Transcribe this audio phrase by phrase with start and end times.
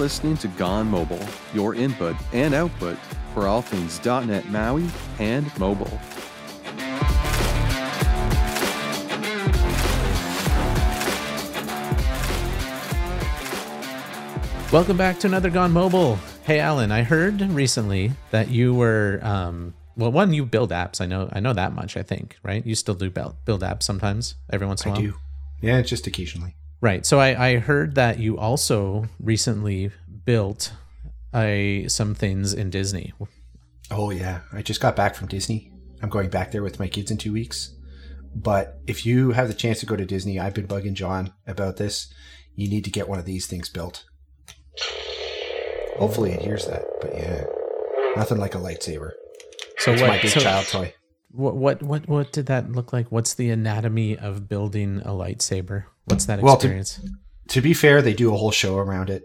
[0.00, 1.20] You're listening to Gone Mobile,
[1.52, 2.96] your input and output
[3.34, 4.88] for all things .NET MAUI
[5.18, 5.90] and mobile.
[14.72, 16.18] Welcome back to another Gone Mobile.
[16.44, 21.02] Hey, Allan, I heard recently that you were, um, well, one, you build apps.
[21.02, 21.98] I know, I know that much.
[21.98, 22.64] I think, right?
[22.64, 25.02] You still do build, build apps sometimes, every once in a I while.
[25.02, 25.16] I do.
[25.60, 26.54] Yeah, just occasionally.
[26.80, 27.04] Right.
[27.04, 29.90] So I, I heard that you also recently
[30.24, 30.72] built
[31.34, 33.12] a some things in Disney.
[33.90, 35.72] Oh yeah, I just got back from Disney.
[36.02, 37.74] I'm going back there with my kids in two weeks.
[38.34, 41.76] But if you have the chance to go to Disney, I've been bugging Jon about
[41.76, 42.12] this.
[42.54, 44.04] You need to get one of these things built.
[45.98, 46.84] Hopefully it hears that.
[47.00, 47.44] But yeah,
[48.16, 49.10] nothing like a lightsaber.
[49.78, 50.08] So It's what?
[50.08, 50.94] my big so child toy.
[51.32, 53.10] What, what what what did that look like?
[53.12, 55.84] What's the anatomy of building a lightsaber?
[56.10, 56.84] What's that Well, to-
[57.48, 59.24] To be fair, they do a whole show around it.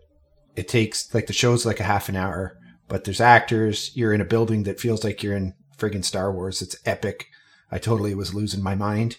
[0.55, 3.91] It takes like the show's like a half an hour, but there's actors.
[3.95, 6.61] You're in a building that feels like you're in friggin' Star Wars.
[6.61, 7.28] It's epic.
[7.72, 9.17] I totally was losing my mind.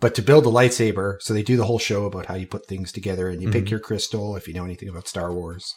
[0.00, 2.66] But to build a lightsaber, so they do the whole show about how you put
[2.66, 3.70] things together and you pick Mhm.
[3.70, 5.72] your crystal if you know anything about Star Wars.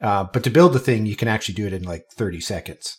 [0.00, 2.98] Uh, but to build the thing, you can actually do it in like 30 seconds.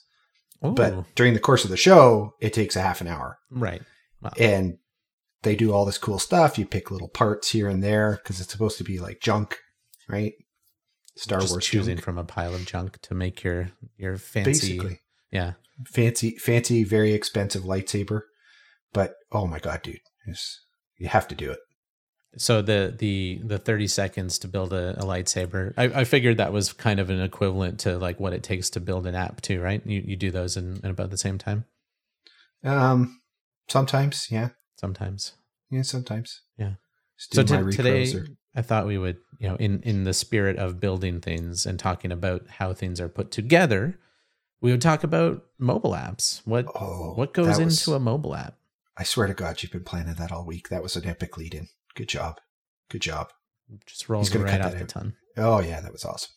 [0.62, 3.82] Oh, But during the course of the show, it takes a half an hour right.
[4.38, 4.78] and
[5.44, 6.58] they do all this cool stuff.
[6.58, 9.58] You pick little parts here and there because it's supposed to be like junk,
[10.10, 10.34] right?
[11.16, 14.52] Star Just Wars choosing junk, from a pile of junk to make your your fancy.
[14.52, 15.00] basically
[15.32, 15.54] Yeah.
[15.86, 18.22] fancy, fancy, very expensive lightsaber.
[18.94, 20.60] But oh my god, dude, it's,
[20.98, 21.60] you have to do it.
[22.36, 26.52] So the the the thirty seconds to build a, a lightsaber, I, I figured that
[26.52, 29.62] was kind of an equivalent to like what it takes to build an app too,
[29.62, 29.86] right?
[29.86, 31.66] You you do those in, in about the same time
[32.64, 33.22] Um,
[33.68, 34.50] sometimes, yeah,
[34.84, 35.34] sometimes.
[35.72, 36.74] yeah, sometimes, Yeah.
[37.18, 40.04] So do my to, recros today, or- I thought we would, you know, in in
[40.04, 43.98] the spirit of building things and talking about how things are put together,
[44.62, 46.42] we would talk about mobile apps.
[46.46, 48.56] What oh, what goes was- into a mobile app?
[48.98, 50.68] I swear to God, you've been planning that all week.
[50.70, 51.68] That was an epic lead in.
[51.96, 52.40] Good job,
[52.90, 53.32] good job.
[53.86, 54.90] Just rolls gonna right off that the out.
[54.90, 55.14] tongue.
[55.38, 56.34] Oh yeah, that was awesome.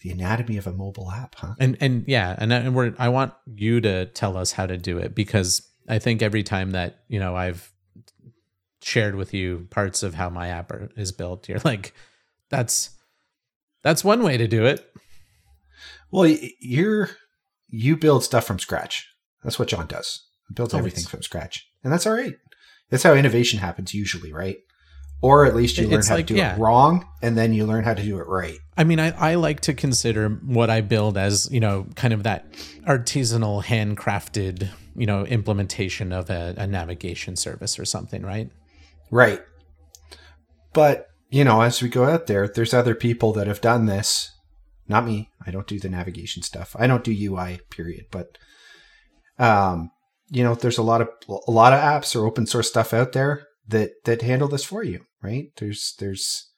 [0.00, 1.54] The anatomy of a mobile app, huh?
[1.60, 4.98] and and yeah and, and we're i want you to tell us how to do
[4.98, 7.72] it because i think every time that you know i've
[8.82, 11.92] shared with you parts of how my app are, is built you're like
[12.50, 12.90] that's
[13.82, 14.84] that's one way to do it
[16.10, 16.26] Well,
[16.60, 17.10] you're
[17.68, 19.08] you build stuff from scratch.
[19.42, 20.24] That's what Jon does.
[20.48, 20.92] He builds Always.
[20.92, 22.36] everything from scratch, and that's all right.
[22.90, 24.58] That's how innovation happens usually, right?
[25.20, 26.54] Or at least you learn it's how like- to do yeah.
[26.54, 28.56] it wrong, and then you learn how to do it right.
[28.76, 32.22] i mean I, I like to consider what i build as you know kind of
[32.22, 32.52] that
[32.86, 38.50] artisanal handcrafted you know implementation of a, a navigation service or something right
[39.10, 39.40] Right.
[40.72, 44.32] But you know, as we go out there, there's other people that have done this.
[44.88, 45.30] Not me.
[45.44, 46.76] I don't do the navigation stuff.
[46.78, 47.60] I don't do UI.
[47.70, 48.06] Period.
[48.10, 48.38] But
[49.38, 49.90] um,
[50.30, 53.12] you know, there's a lot of a lot of apps or open source stuff out
[53.12, 55.04] there that that handle this for you.
[55.22, 55.46] Right?
[55.56, 56.50] There's there's.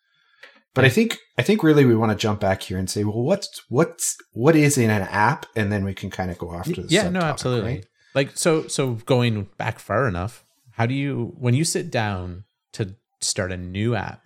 [0.75, 3.23] But I think I think really we want to jump back here and say, well,
[3.23, 6.67] what's what's what is in an app, and then we can kind of go off
[6.67, 7.87] to the yeah no absolutely right?
[8.15, 12.95] Like so so going back far enough how do you when you sit down to
[13.21, 14.23] start a new app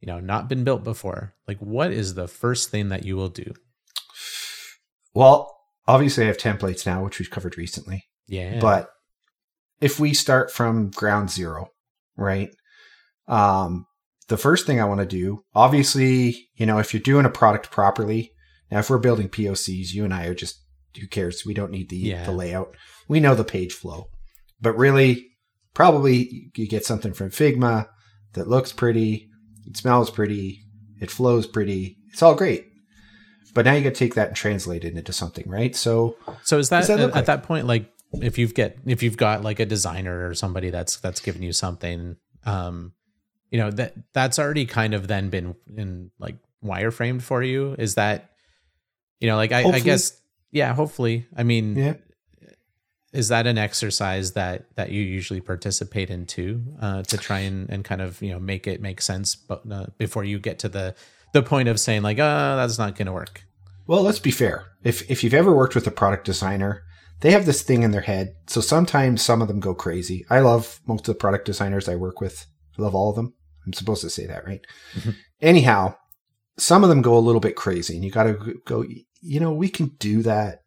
[0.00, 3.28] you know not been built before like what is the first thing that you will
[3.28, 3.52] do
[5.14, 5.56] Well,
[5.88, 8.04] obviously I have templates now, which we've covered recently.
[8.26, 8.90] yeah But
[9.80, 11.70] if we start from ground zero,
[12.16, 12.50] right?
[13.28, 13.86] Um,
[14.28, 17.70] the first thing I want to do, obviously, you know, if you're doing a product
[17.70, 18.32] properly,
[18.70, 20.60] now if we're building POCs, you and I are just
[20.96, 21.44] who cares?
[21.46, 22.24] We don't need the Yeah.
[22.24, 22.74] the layout.
[23.08, 24.08] We know the page flow.
[24.60, 25.28] But really,
[25.74, 27.88] probably you get something from Figma
[28.32, 29.28] that looks pretty,
[29.66, 30.60] it smells pretty,
[31.00, 31.98] it flows pretty.
[32.12, 32.66] It's all great.
[33.54, 35.74] But now you got to take that and translate it into something, right?
[35.74, 37.24] So so is that, that at, like?
[37.26, 40.98] that point like if you've get if you've got like a designer or somebody that's
[40.98, 42.92] that's giving you something um
[43.50, 47.96] you know that that's already kind of then been in like wireframed for you is
[47.96, 48.30] that
[49.20, 50.12] you know like i, I guess
[50.60, 51.94] yeah hopefully i mean yeah.
[53.12, 56.52] is that an exercise that that you usually participate in too
[56.84, 59.86] uh, to try and, and kind of you know make it make sense but uh,
[59.98, 60.94] before you get to the
[61.32, 63.36] the point of saying like oh that's not going to work
[63.88, 64.56] Well, let's be fair.
[64.82, 66.72] If if you've ever worked with a product designer,
[67.20, 68.26] they have this thing in their head.
[68.52, 70.18] So sometimes some of them go crazy.
[70.36, 72.36] I love most of the product designers I work with.
[72.76, 73.28] I love all of them.
[73.64, 74.62] I'm supposed to say that, right?
[74.98, 75.14] Mhm.
[75.40, 75.82] Anyhow,
[76.58, 78.84] some of them go a little bit crazy, and you got to go.
[79.26, 80.60] You know, we can do that,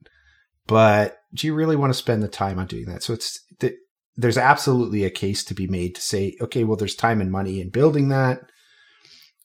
[0.68, 3.04] but do you really want to spend the time on doing that?
[3.04, 3.76] So it's th-
[4.18, 7.62] there's absolutely a case to be made to say, okay, well, there's time and money
[7.62, 8.42] in building that.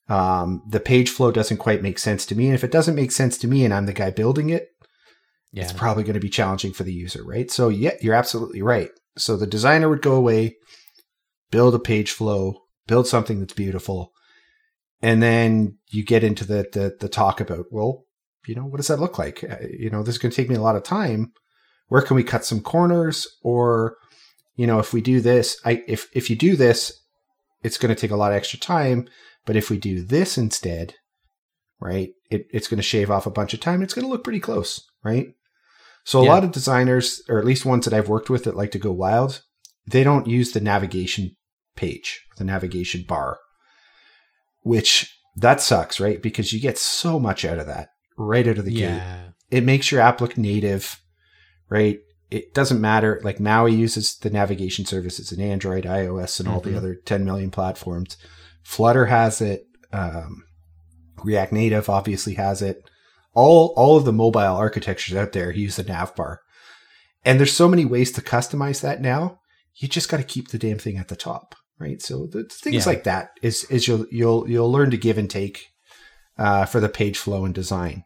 [0.08, 2.46] Um, the page flow doesn't quite make sense to me.
[2.46, 4.68] And if it doesn't make sense to me and I'm the guy building it,
[5.52, 5.62] Yeah.
[5.64, 7.50] it's probably going to be challenging for the user, right?
[7.50, 8.90] So, yeah, you're absolutely right.
[9.16, 10.56] So the designer would go away,
[11.50, 14.12] build a page flow, build something that's beautiful,
[15.00, 18.03] and then you get into the the, the talk about, well,
[18.46, 19.44] you know, what does that look like?
[19.44, 21.32] Uh, You know, this is going to take me a lot of time.
[21.88, 23.26] Where can we cut some corners?
[23.42, 23.96] Or,
[24.56, 26.92] you know, if we do this, I if if you do this,
[27.62, 29.08] it's going to take a lot of extra time.
[29.46, 30.94] But if we do this instead,
[31.80, 33.82] right, it, it's going to shave off a bunch of time.
[33.82, 35.28] It's going to look pretty close, right?
[36.04, 36.32] So a Yeah.
[36.32, 38.92] lot of designers, or at least ones that I've worked with that like to go
[38.92, 39.42] wild,
[39.86, 41.36] they don't use the navigation
[41.76, 43.38] page, the navigation bar,
[44.62, 46.22] which that sucks, right?
[46.22, 49.02] Because you get so much out of that right out of the gate.
[49.50, 51.00] It makes your app look native,
[51.68, 51.98] right?
[52.30, 53.20] It doesn't matter.
[53.22, 56.64] Like Maui uses the navigation services in Android, iOS, and all Mhm.
[56.64, 58.16] the other 10 million platforms.
[58.62, 59.66] Flutter has it.
[59.92, 60.42] Um,
[61.22, 62.82] React Native obviously has it.
[63.34, 66.40] All all of the mobile architectures out there use the nav bar,
[67.24, 69.40] and there's so many ways to customize that now.
[69.76, 72.00] You just got to keep the damn thing at the top, right?
[72.00, 72.92] So the things Yeah.
[72.92, 75.66] like that is is you'll you'll you'll learn to give and take
[76.38, 78.04] uh, for the page flow and design.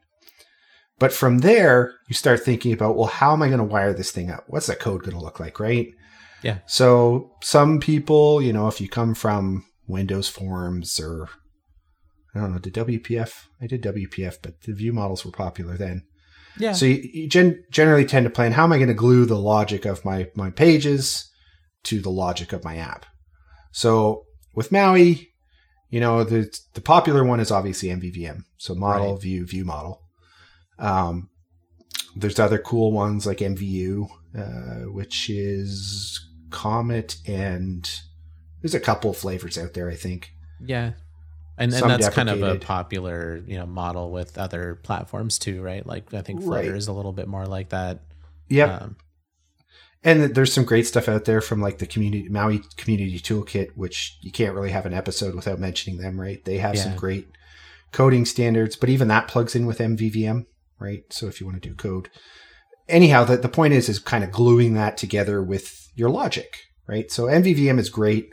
[0.99, 4.11] But from there, you start thinking about, well, how am I going to wire this
[4.11, 4.45] thing up?
[4.49, 5.89] What's that code going to look like, right?
[6.43, 6.59] Yeah.
[6.67, 11.29] So some people, you know, if you come from Windows Forms or
[12.35, 13.47] I don't know, did WPF?
[13.61, 16.03] I did WPF, but the view models were popular then.
[16.59, 16.73] Yeah.
[16.73, 19.39] So you, you gen- generally tend to plan, how am I going to glue the
[19.39, 21.31] logic of my, my pages
[21.85, 23.07] to the logic of my app?
[23.73, 24.25] So
[24.55, 25.31] with Maui,
[25.91, 28.45] you know, the, the popular one is obviously MVVM.
[28.59, 29.23] So model, Right.
[29.23, 30.03] view, view model.
[30.79, 31.31] Um,
[32.17, 36.21] there's other cool ones like MVU, uh, which is
[36.51, 37.89] Comet, and
[38.61, 40.33] there's a couple flavors out there, I think.
[40.61, 40.93] Yeah.
[41.57, 45.85] And, and that's kind of a popular, you know, model with other platforms too, right?
[45.85, 46.77] Like I think Flutter Right.
[46.77, 48.01] is a little bit more like that.
[48.49, 48.97] Yeah, Um,
[50.05, 54.17] And there's some great stuff out there from like the community Maui Community Toolkit, which
[54.21, 56.45] you can't really have an episode without mentioning them, right?
[56.45, 57.29] They have some great
[57.91, 60.47] coding standards, but even that plugs in with MVVM,
[60.79, 61.03] right?
[61.11, 62.11] So if you want to do code.
[62.89, 67.11] Anyhow, the, the point is is kind of gluing that together with your logic, right?
[67.11, 68.33] So MVVM is great.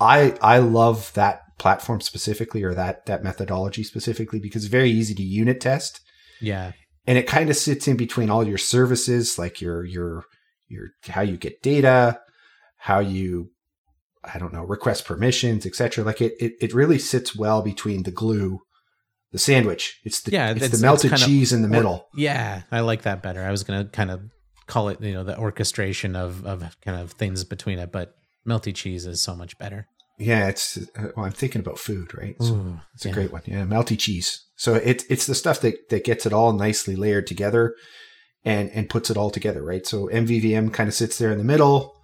[0.00, 5.14] I I love that platform specifically or that that methodology specifically because it's very easy
[5.14, 6.00] to unit test
[6.40, 6.72] yeah.
[7.06, 10.24] and it kind of sits in between all your services like your your
[10.72, 12.18] your how you get data
[12.78, 13.50] how you
[14.24, 18.10] i don't know request permissions etc like it, it it really sits well between the
[18.10, 18.60] glue
[19.32, 22.08] the sandwich it's the Yeah, it's, it's- the it's melted of- cheese in the middle
[22.14, 22.62] Yeah.
[22.70, 23.42] I like that better.
[23.42, 24.20] I was going to kind of
[24.66, 28.14] call it, you know, the orchestration of, of kind of things between it, but
[28.46, 29.86] melty cheese is so much better.
[30.18, 33.14] yeah it's uh, well i'm thinking about food right so Ooh, it's a yeah.
[33.14, 36.52] great one yeah melty cheese so it's it's the stuff that that gets it all
[36.52, 37.74] nicely layered together
[38.44, 39.86] and and puts it all together right?
[39.86, 41.94] So mvvm kind of sits there in the middle.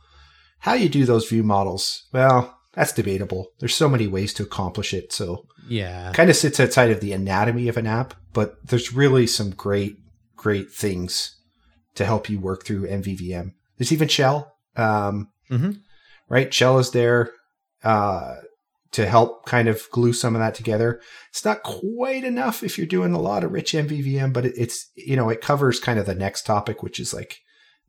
[0.61, 2.05] How you do those view models?
[2.13, 3.49] Well that's debatable.
[3.59, 5.13] There's so many ways to accomplish it.
[5.13, 6.13] So Yeah.
[6.15, 9.97] kind of sits outside of the anatomy of an app but there's really some great
[10.37, 11.35] great things
[11.97, 14.55] to help you work through mvvm there's even shell.
[14.77, 15.81] Um, Mhm.
[16.29, 16.53] right?
[16.55, 17.31] Shell is there.
[17.83, 18.35] Uh,
[18.91, 22.87] to help kind of glue some of that together it's not quite enough if you're
[22.87, 26.07] doing a lot of rich mvvm but it, it's you know it covers kind of
[26.07, 27.39] the next topic which is like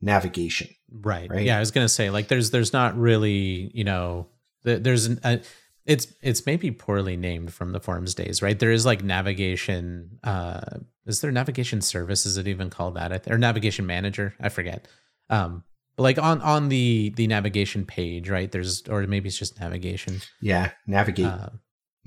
[0.01, 1.29] navigation Right.
[1.29, 1.45] Right?
[1.45, 4.27] Yeah, I was gonna say like there's there's not really you know
[4.63, 5.41] there's an a,
[5.85, 8.57] it's it's maybe poorly named from the forums days, right?
[8.57, 10.19] There is like navigation.
[10.23, 12.25] uh Is there navigation service?
[12.25, 13.27] Is it even called that?
[13.29, 14.35] Or navigation manager?
[14.39, 14.87] I forget.
[15.29, 15.63] Um,
[15.99, 18.51] like on on the the navigation page, right?
[18.51, 20.21] There's or maybe it's just navigation.
[20.41, 21.49] yeah navigate Uh,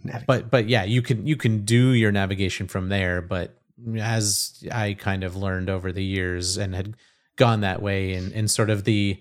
[0.03, 0.27] navigate.
[0.27, 3.59] but but yeah you can you can do your navigation from there but
[3.99, 6.95] as i kind of learned over the years and had
[7.37, 9.21] gone that way and and sort of the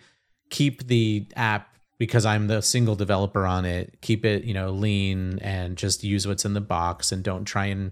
[0.49, 5.39] keep the app because i'm the single developer on it keep it you know lean
[5.39, 7.91] and just use what's in the box and don't try and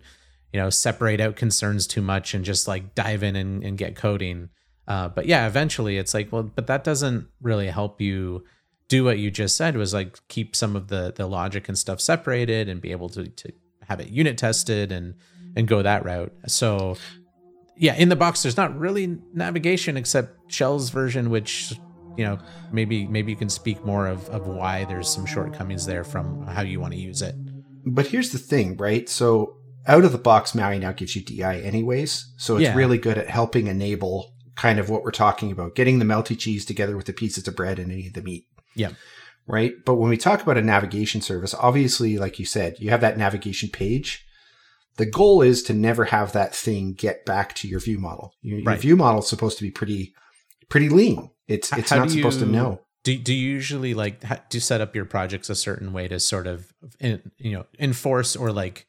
[0.51, 3.95] you know separate out concerns too much and just like dive in and, and get
[3.95, 4.49] coding
[4.89, 8.43] uh, but yeah eventually it's like well but that doesn't really help you
[8.89, 12.01] do what you just said was like keep some of the the logic and stuff
[12.01, 13.51] separated and be able to to
[13.87, 15.13] have it unit tested and
[15.55, 16.31] and go that route.
[16.47, 16.95] So
[17.75, 21.73] yeah, in the box there's not really navigation except Shell's version which
[22.17, 22.37] you know
[22.71, 26.61] maybe maybe you can speak more of of why there's some shortcomings there from how
[26.61, 27.35] you want to use it.
[27.85, 29.07] But here's the thing, right?
[29.09, 29.55] So
[29.87, 32.33] out of the box, Maui now gives you DI anyways.
[32.37, 32.75] So it's Yeah.
[32.75, 36.65] really good at helping enable kind of what we're talking about, getting the melty cheese
[36.65, 38.45] together with the pieces of bread and any of the meat.
[38.75, 38.91] Yeah.
[39.47, 39.73] right?
[39.85, 43.17] But when we talk about a navigation service, obviously, like you said, you have that
[43.17, 44.25] navigation page.
[44.97, 48.33] The goal is to never have that thing get back to your view model.
[48.41, 48.73] Your, Right.
[48.73, 50.13] your view model is supposed to be pretty,
[50.67, 51.31] pretty lean.
[51.47, 52.81] It's it's how not supposed to know.
[53.05, 56.07] Do do you usually like ha- do you set up your projects a certain way
[56.09, 58.85] to sort of in, you know enforce or like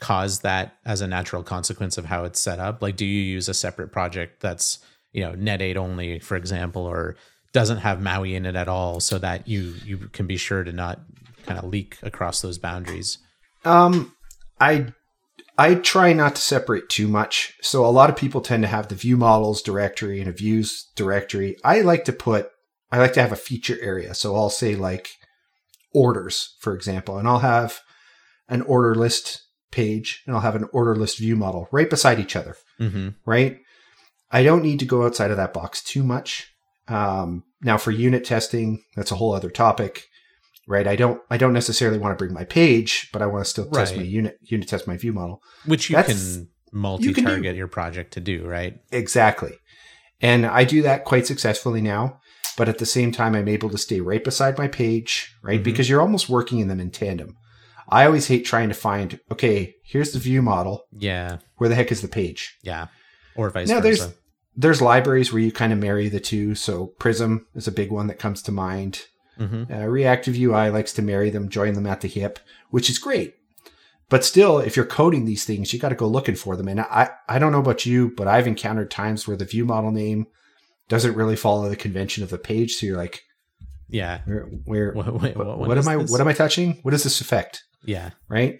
[0.00, 2.80] cause that as a natural consequence of how it's set up?
[2.82, 4.78] Like, do you use a separate project that's
[5.12, 7.16] you know net eight only, for example, or
[7.52, 10.72] doesn't have Maui in it at all, so that you you can be sure to
[10.72, 11.00] not
[11.46, 13.18] kind of leak across those boundaries?
[13.64, 14.14] Um,
[14.60, 14.92] I
[15.58, 17.54] I try not to separate too much.
[17.60, 20.88] So a lot of people tend to have the view models directory and a views
[20.96, 21.56] directory.
[21.64, 22.50] I like to put
[22.92, 24.14] I like to have a feature area.
[24.14, 25.10] So I'll say like
[25.92, 27.80] orders, for example, and I'll have
[28.48, 32.34] an order list page and I'll have an order list view model right beside each
[32.36, 33.08] other Mm-hmm.
[33.26, 33.58] right?
[34.32, 36.52] I don't need to go outside of that box too much.
[36.88, 40.04] Um, now for unit testing, that's a whole other topic,
[40.66, 40.86] right?
[40.86, 43.70] I don't I don't necessarily want to bring my page, but I want to still
[43.70, 45.42] test my unit unit test my view model.
[45.66, 48.74] Which you That's- can multi-target can do- your project to do, right?
[48.92, 49.52] Exactly.
[50.20, 52.20] And I do that quite successfully now,
[52.56, 55.60] but at the same time I'm able to stay right beside my page, right?
[55.60, 55.64] Mhm.
[55.64, 57.36] Because you're almost working in them in tandem.
[57.88, 60.84] I always hate trying to find, okay, here's the view model.
[60.96, 62.56] Yeah, Where the heck is the page?
[62.62, 62.86] yeah,
[63.34, 63.82] or vice Now, versa.
[64.02, 64.14] there's
[64.60, 66.54] there's libraries where you kind of marry the two.
[66.54, 69.02] So Prism is a big one that comes to mind.
[69.38, 69.72] Mm-hmm.
[69.72, 72.38] Uh, Reactive UI likes to marry them, join them at the hip,
[72.70, 73.34] which is great.
[74.10, 76.68] But still, if you're coding these things, you got to go looking for them.
[76.68, 79.92] And I, I don't know about you, but I've encountered times where the view model
[79.92, 80.26] name
[80.88, 82.74] doesn't really follow the convention of the page.
[82.74, 83.22] So you're like,
[83.88, 84.20] Yeah.
[84.26, 86.80] where, where, What, what, what, what am I, what am I touching?
[86.82, 87.62] What does this affect?
[87.84, 88.10] Yeah.
[88.28, 88.58] Right.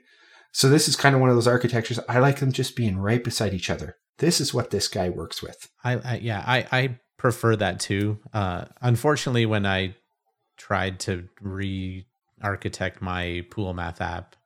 [0.53, 1.99] So this is kind of one of those architectures.
[2.09, 3.97] I like them just being right beside each other.
[4.21, 5.69] This is what this guy works with.
[5.83, 8.19] I, I yeah, I I prefer that too.
[8.33, 9.97] Uh unfortunately when I
[10.57, 14.37] tried to re-architect my pool math app,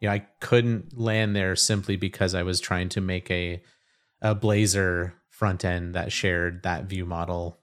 [0.00, 3.62] you know, I couldn't land there simply because I was trying to make a
[4.20, 7.60] a Blazor front end that shared that view model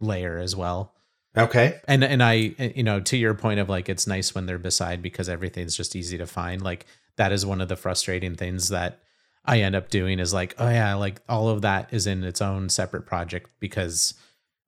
[0.00, 0.94] layer as well.
[1.36, 1.80] Okay.
[1.88, 2.32] And and I
[2.76, 5.96] you know, to your point of like it's nice when they're beside because everything's just
[5.96, 6.62] easy to find.
[6.62, 6.86] Like
[7.16, 9.00] that is one of the frustrating things that
[9.44, 12.42] I end up doing is like, oh yeah, like all of that is in its
[12.42, 14.14] own separate project because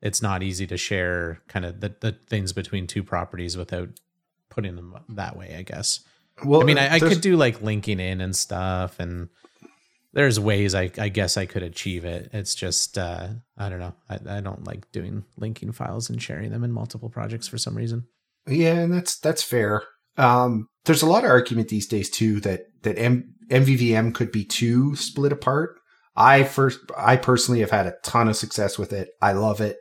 [0.00, 3.90] it's not easy to share kind of the, the things between two properties without
[4.48, 6.00] putting them that way, I guess.
[6.44, 9.28] Well, I mean, I, I could do like linking in and stuff, and
[10.12, 12.30] there's ways I, I guess I could achieve it.
[12.32, 13.94] It's just, uh, I don't know.
[14.08, 17.76] I, I don't like doing linking files and sharing them in multiple projects for some
[17.76, 18.06] reason.
[18.46, 19.84] Yeah, and that's that's fair.
[20.16, 24.44] Um, there's a lot of argument these days too that that M- MVVM could be
[24.44, 25.78] too split apart.
[26.14, 29.10] I first, I personally have had a ton of success with it.
[29.20, 29.78] I love it.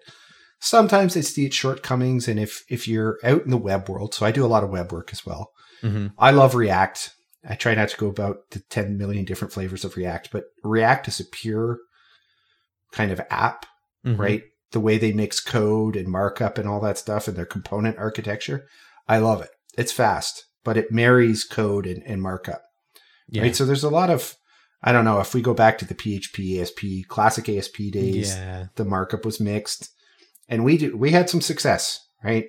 [0.60, 4.26] Sometimes I see its shortcomings, and if if you're out in the web world, so
[4.26, 5.50] I do a lot of web work as well.
[5.82, 6.08] Mm-hmm.
[6.18, 7.14] I love React.
[7.50, 11.08] I try not to go about the 10 million different flavors of React, but React
[11.08, 11.80] is a pure
[12.92, 13.66] kind of app
[14.06, 14.20] Mm-hmm.
[14.20, 14.44] right?
[14.72, 18.66] The way they mix code and markup and all that stuff and their component architecture.
[19.08, 19.52] I love it.
[19.78, 22.64] It's fast, but it marries code and, and markup.
[23.32, 23.44] Yeah.
[23.44, 23.56] Right.
[23.56, 24.36] So there's a lot of,
[24.84, 28.68] I don't know, if we go back to the PHP, ASP, classic ASP days, yeah.
[28.76, 29.90] the markup was mixed.
[30.50, 32.46] And we do, we had some success, right?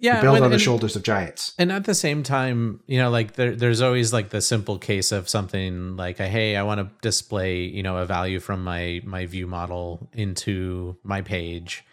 [0.00, 0.16] Yeah.
[0.16, 1.54] we build when- on the and- shoulders of giants.
[1.58, 5.10] And at the same time, you know, like there, there's always like the simple case
[5.12, 9.26] of something like, hey, I want to display, you know, a value from my my
[9.26, 11.84] view model into my page,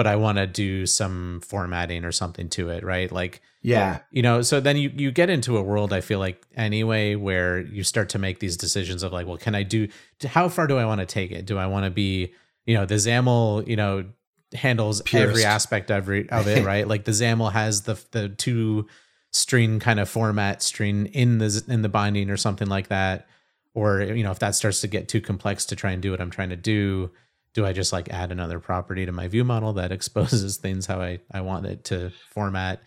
[0.00, 3.12] but I want to do some formatting or something to it, right?
[3.12, 3.98] Like, Yeah.
[4.10, 7.60] you know, so then you you get into a world I feel like anyway where
[7.60, 9.88] you start to make these decisions of like, well, can I do?
[10.24, 11.44] How far do I want to take it?
[11.44, 12.32] Do I want to be,
[12.64, 14.06] you know, the XAML, you know,
[14.54, 16.88] handles every aspect of it, of it right?
[16.88, 18.86] Like the XAML has the the two
[19.32, 23.26] string kind of format string in the in the binding or something like that.
[23.74, 26.22] Or you know, if that starts to get too complex to try and do what
[26.22, 27.10] I'm trying to do,
[27.54, 31.00] do I just like add another property to my view model that exposes things how
[31.00, 32.82] I I want it to format?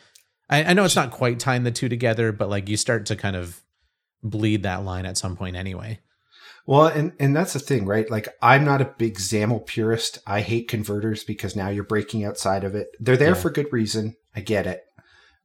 [0.50, 3.16] I, I know it's not quite tying the two together, but like you start to
[3.16, 3.62] kind of
[4.22, 6.00] bleed that line at some point anyway.
[6.66, 8.10] Well, and, and that's the thing, right?
[8.10, 10.20] Like, I'm not a big XAML purist.
[10.26, 12.88] I hate converters because now you're breaking outside of it.
[13.02, 13.34] They're there Yeah.
[13.42, 14.16] for good reason.
[14.34, 14.82] I get it.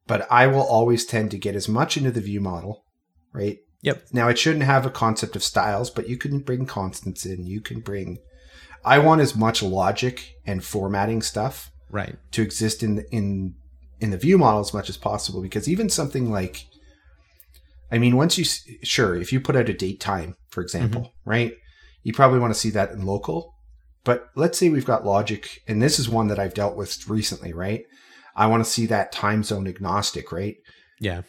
[0.06, 2.84] But I will always tend to get as much into the view model,
[3.32, 3.58] right?
[3.82, 4.04] Yep.
[4.12, 7.46] Now, it shouldn't have a concept of styles, but you can bring constants in.
[7.46, 8.18] You can bring.
[8.84, 12.16] I want as much logic and formatting stuff Right.
[12.32, 13.54] to exist in in
[14.00, 16.66] in the view model as much as possible because even something like
[17.90, 18.44] i mean once you
[18.82, 21.30] sure if you put out a date time for example mm-hmm.
[21.30, 21.54] right
[22.02, 23.54] you probably want to see that in local
[24.04, 27.54] but let's say we've got logic and this is one that i've dealt with recently
[27.54, 27.86] right
[28.38, 30.56] I want to see that time zone agnostic, right?
[31.00, 31.22] Yeah.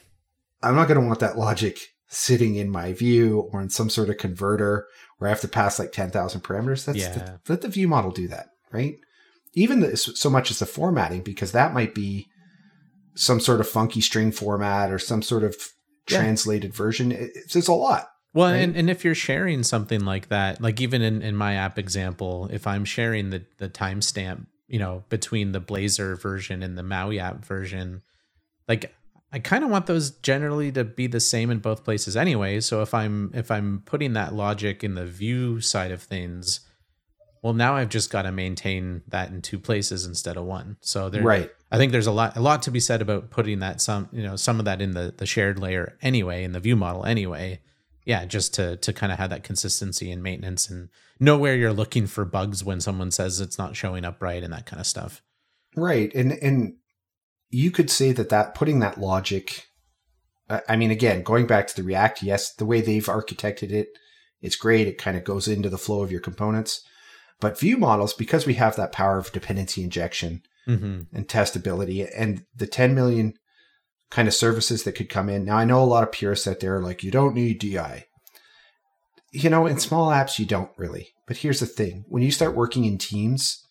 [0.61, 4.09] I'm not going to want that logic sitting in my view or in some sort
[4.09, 4.87] of converter
[5.17, 6.85] where I have to pass like 10,000 parameters.
[6.85, 7.13] That's Yeah.
[7.13, 8.95] the, let the view model do that, right?
[9.53, 12.27] Even the, so much as the formatting, because that might be
[13.15, 15.55] some sort of funky string format or some sort of
[16.09, 16.17] Yeah.
[16.17, 17.11] translated version.
[17.11, 18.09] It, it's, it's a lot.
[18.33, 18.57] Well, Right?
[18.61, 22.47] and, and if you're sharing something like that, like even in, in my app example,
[22.51, 27.19] if I'm sharing the, the timestamp, you know, between the Blazor version and the Maui
[27.19, 28.01] app version,
[28.67, 28.93] like
[29.31, 32.59] I kind of want those generally to be the same in both places anyway.
[32.61, 36.61] So if I'm if I'm putting that logic in the view side of things,
[37.43, 40.77] well now I've just got to maintain that in two places instead of one.
[40.81, 41.51] So there Right.
[41.71, 44.23] I think there's a lot a lot to be said about putting that some you
[44.23, 47.59] know some of that in the the shared layer anyway in the view model anyway.
[48.05, 51.73] Yeah, just to to kind of have that consistency and maintenance and know where you're
[51.73, 54.87] looking for bugs when someone says it's not showing up right and that kind of
[54.87, 55.21] stuff.
[55.75, 56.13] Right.
[56.15, 56.75] And, and
[57.49, 59.67] you could say that that putting that logic,
[60.67, 63.89] I mean, again, going back to the React, yes, the way they've architected it,
[64.41, 64.87] it's great.
[64.87, 66.81] It kind of goes into the flow of your components.
[67.39, 71.15] But view models, because we have that power of dependency injection Mm-hmm.
[71.15, 73.33] and testability and the 10 million
[74.11, 75.43] kind of services that could come in.
[75.43, 78.05] Now, I know a lot of purists out there are like, you don't need DI.
[79.31, 81.09] You know, in small apps, you don't really.
[81.25, 83.65] But here's the thing when you start working in teams,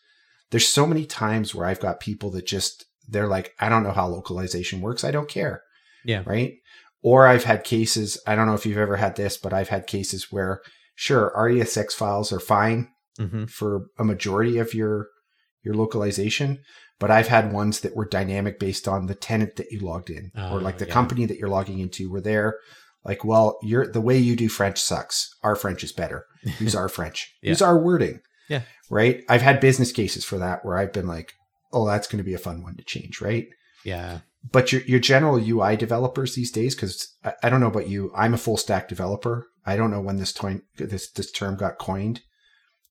[0.51, 3.93] there's so many times where I've got people that just, they're like, I don't know
[3.93, 5.03] how localization works.
[5.05, 5.63] I don't care.
[6.05, 6.23] Yeah.
[6.27, 6.55] Right.
[7.03, 9.87] Or I've had cases, I don't know if you've ever had this, but I've had
[9.87, 10.61] cases where,
[10.95, 12.89] sure, RESX files are fine
[13.19, 13.47] Mm-hmm.
[13.47, 15.09] for a majority of your
[15.65, 16.61] your localization
[17.01, 20.31] but i've had ones that were dynamic based on the tenant that you logged in
[20.37, 20.93] or Oh, like the yeah.
[20.93, 22.55] company that you're logging into were there
[23.05, 26.27] like well you're the way you do french sucks our french is better
[26.61, 27.49] use our french Yeah.
[27.49, 28.63] use our wording Yeah.
[28.89, 31.33] right i've had business cases for that where i've been like
[31.73, 33.47] oh that's going to be a fun one to change right
[33.85, 34.21] Yeah.
[34.53, 38.11] but your your general UI developers these days, because I, I don't know about you,
[38.15, 39.47] I'm a full stack developer.
[39.67, 42.23] I don't know when this toy, this this term got coined,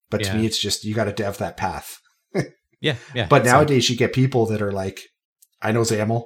[0.10, 0.32] but Yeah.
[0.34, 2.00] to me, it's just you got to dev that path.
[2.80, 2.98] Yeah.
[3.16, 3.26] Yeah.
[3.28, 5.00] But It's like- nowadays, you get people that are like,
[5.64, 6.26] I know XAML,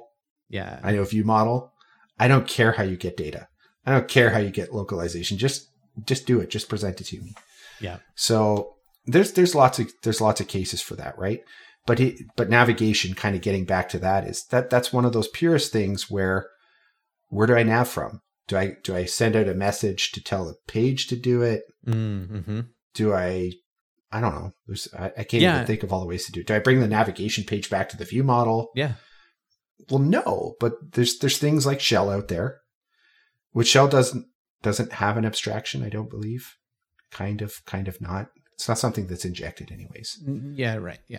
[0.50, 0.80] yeah.
[0.82, 1.72] I know view model.
[2.18, 3.48] I don't care how you get data.
[3.86, 5.38] I don't care how you get localization.
[5.38, 5.68] Just
[6.04, 6.50] just do it.
[6.50, 7.34] Just present it to me.
[7.80, 7.98] Yeah.
[8.16, 8.74] So
[9.06, 11.40] there's there's lots of there's lots of cases for that, right?
[11.86, 15.12] But it, but navigation, kind of getting back to that, is that that's one of
[15.12, 16.46] those purest things where
[17.28, 18.20] where do I nav from?
[18.46, 21.62] Do I do I send out a message to tell the page to do it?
[21.86, 22.60] Mm-hmm.
[22.94, 23.52] Do I
[24.12, 24.52] I don't know.
[24.66, 25.54] There's I, I can't Yeah.
[25.56, 26.46] even think of all the ways to do it.
[26.46, 28.70] Do I bring the navigation page back to the view model?
[28.76, 28.92] Yeah.
[29.90, 32.60] Well, no, but there's there's things like Shell out there,
[33.50, 34.26] which Shell doesn't
[34.62, 35.82] doesn't have an abstraction.
[35.82, 36.54] I don't believe.
[37.10, 38.28] Kind of, kind of not.
[38.54, 40.76] It's not something that's injected, anyways, Mm, Yeah.
[40.76, 41.00] Right.
[41.08, 41.18] Yeah.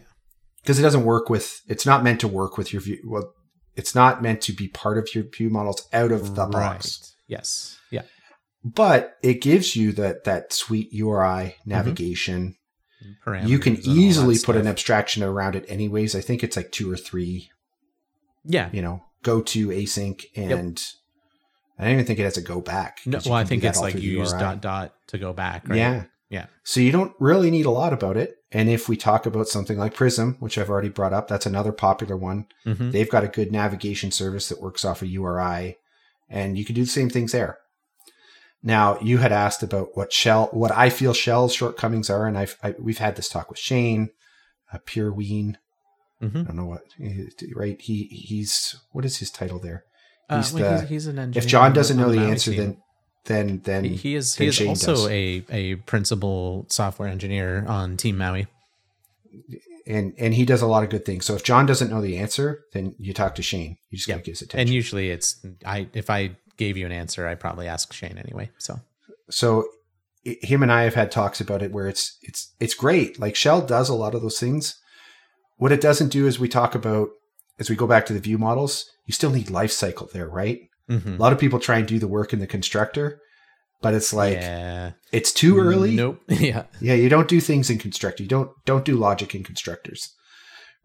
[0.63, 1.61] Because it doesn't work with.
[1.67, 2.99] It's not meant to work with your view.
[3.05, 3.33] Well,
[3.75, 7.15] it's not meant to be part of your view models out of the box.
[7.27, 7.77] Yes.
[7.91, 8.03] Yeah.
[8.63, 11.69] But it gives you that that sweet URI mm-hmm.
[11.69, 12.55] navigation.
[13.43, 16.15] You can Parameters and all that easily put an abstraction around it, anyways.
[16.15, 17.49] I think it's like two or three
[18.45, 18.69] Yeah.
[18.71, 20.81] you know, go to async and
[21.77, 22.99] I don't even think it has a go back.
[23.05, 25.77] No, well, I think it's like you use dot dot to go back, right?
[25.77, 26.03] Yeah.
[26.33, 26.47] Yeah.
[26.63, 28.37] So you don't really need a lot about it.
[28.51, 31.71] And if we talk about something like Prism, which I've already brought up, that's another
[31.71, 32.47] popular one.
[32.65, 32.89] Mm-hmm.
[32.89, 35.77] They've got a good navigation service that works off a URI
[36.29, 37.59] and you can do the same things there.
[38.63, 42.25] Now, you had asked about what shell, what I feel shell's shortcomings are.
[42.25, 44.09] And I've, I, we've had this talk with Shane,
[44.73, 45.59] uh, Pure Ween.
[46.21, 46.39] Mm-hmm.
[46.39, 46.83] I don't know what,
[47.55, 47.79] right?
[47.79, 49.83] He, he's, what is his title there?
[50.29, 51.43] Uh, He's well, the- he's, he's an engineer.
[51.43, 52.59] if Jon doesn't know the answer, team.
[52.59, 52.77] then
[53.25, 55.07] then then he, he is then he is Shane also does.
[55.07, 58.47] a a principal software engineer on Team Maui.
[59.85, 61.25] and and he does a lot of good things.
[61.25, 63.77] So if Jon doesn't know the answer, then you talk to Shane.
[63.89, 64.15] You just Yeah.
[64.17, 67.91] gotta his And usually it's I if I gave you an answer, I probably ask
[67.93, 68.49] Shane anyway.
[68.57, 68.79] So
[69.29, 69.65] so
[70.23, 73.19] him and I have had talks about it where it's it's it's great.
[73.19, 74.75] Like Shell does a lot of those things.
[75.57, 77.09] What it doesn't do is we talk about
[77.59, 80.59] as we go back to the view models, you still need life cycle there, right?
[80.89, 81.17] Mhm.
[81.17, 83.19] A lot of people try and do the work in the constructor,
[83.81, 84.91] but it's like yeah.
[85.11, 85.95] it's too early.
[85.95, 86.21] Nope.
[86.27, 86.63] yeah.
[86.81, 88.23] Yeah, you don't do things in constructor.
[88.23, 90.13] You don't don't do logic in constructors,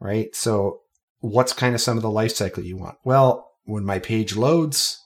[0.00, 0.34] right?
[0.34, 0.80] So,
[1.20, 2.96] what's kind of some of the life cycle you want?
[3.04, 5.02] Well, when my page loads,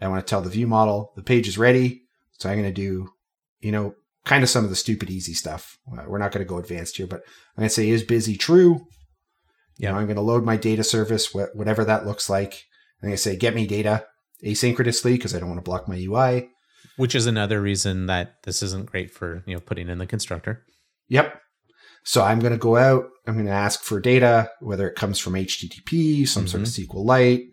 [0.00, 2.02] I want to tell the view model the page is ready.
[2.38, 3.08] So I'm going to do,
[3.60, 3.94] you know,
[4.26, 5.78] kind of some of the stupid easy stuff.
[5.90, 7.22] Uh, We're not going to go advanced here, but
[7.56, 8.86] I'm going to say is busy true.
[9.78, 12.64] You know, I'm going to load my data service, whatever that looks like.
[13.02, 14.06] I'm going to say get me data
[14.44, 16.50] asynchronously because I don't want to block my UI.
[16.96, 20.64] Which is another reason that this isn't great for you know putting in the constructor.
[21.08, 21.40] Yep.
[22.04, 25.18] So I'm going to go out, I'm going to ask for data, whether it comes
[25.18, 26.96] from HTTP, some sort of mm-hmm.
[26.96, 27.48] SQLite,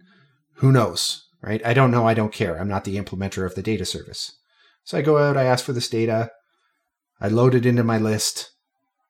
[0.57, 1.59] who knows, right?
[1.65, 2.07] I don't know.
[2.07, 2.59] I don't care.
[2.59, 4.31] I'm not the implementer of the data service.
[4.83, 6.29] So I go out, I ask for this data,
[7.19, 8.51] I load it into my list,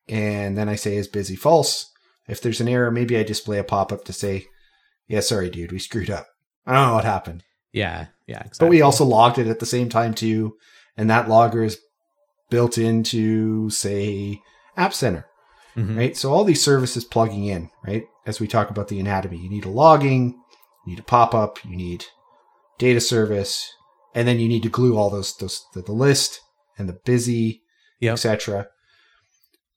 [0.08, 1.90] and then I say is busy false.
[2.26, 4.46] If there's an error, maybe I display a pop up to say,
[5.08, 6.26] yeah, sorry, dude, we screwed up.
[6.64, 7.42] I don't know what happened.
[7.74, 8.66] Yeah, yeah, exactly.
[8.66, 10.56] But we also logged it at the same time too,
[10.96, 11.78] and that logger is
[12.50, 14.40] built into, say,
[14.76, 15.26] App Center,
[15.76, 15.96] Mhm.
[15.96, 16.16] right?
[16.16, 18.04] So all these services plugging in, right?
[18.26, 20.40] As we talk about the anatomy, you need a logging,
[20.86, 22.04] you need a pop up, you need
[22.78, 23.68] data service,
[24.14, 26.40] and then you need to glue all those those the, the list
[26.78, 27.62] and the busy,
[28.00, 28.12] Yep.
[28.14, 28.68] etc.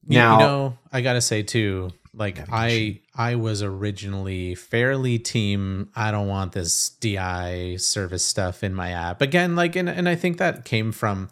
[0.06, 3.02] Now, you know, I gotta say too, like I Navigation.
[3.16, 5.90] I was originally fairly team.
[5.96, 9.56] I don't want this DI service stuff in my app again.
[9.56, 11.30] Like, and and I think that came from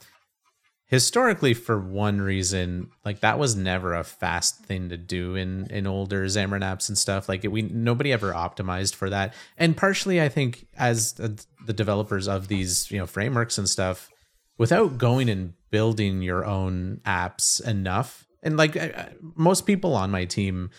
[0.88, 2.91] historically for one reason.
[3.04, 6.98] Like that was never a fast thing to do in in older Xamarin apps and
[6.98, 7.28] stuff.
[7.28, 9.34] Like it, we nobody ever optimized for that.
[9.58, 14.10] And partially, I think as the developers of these you know frameworks and stuff,
[14.58, 20.26] without going and building your own apps enough and like I- most people on my
[20.26, 20.70] team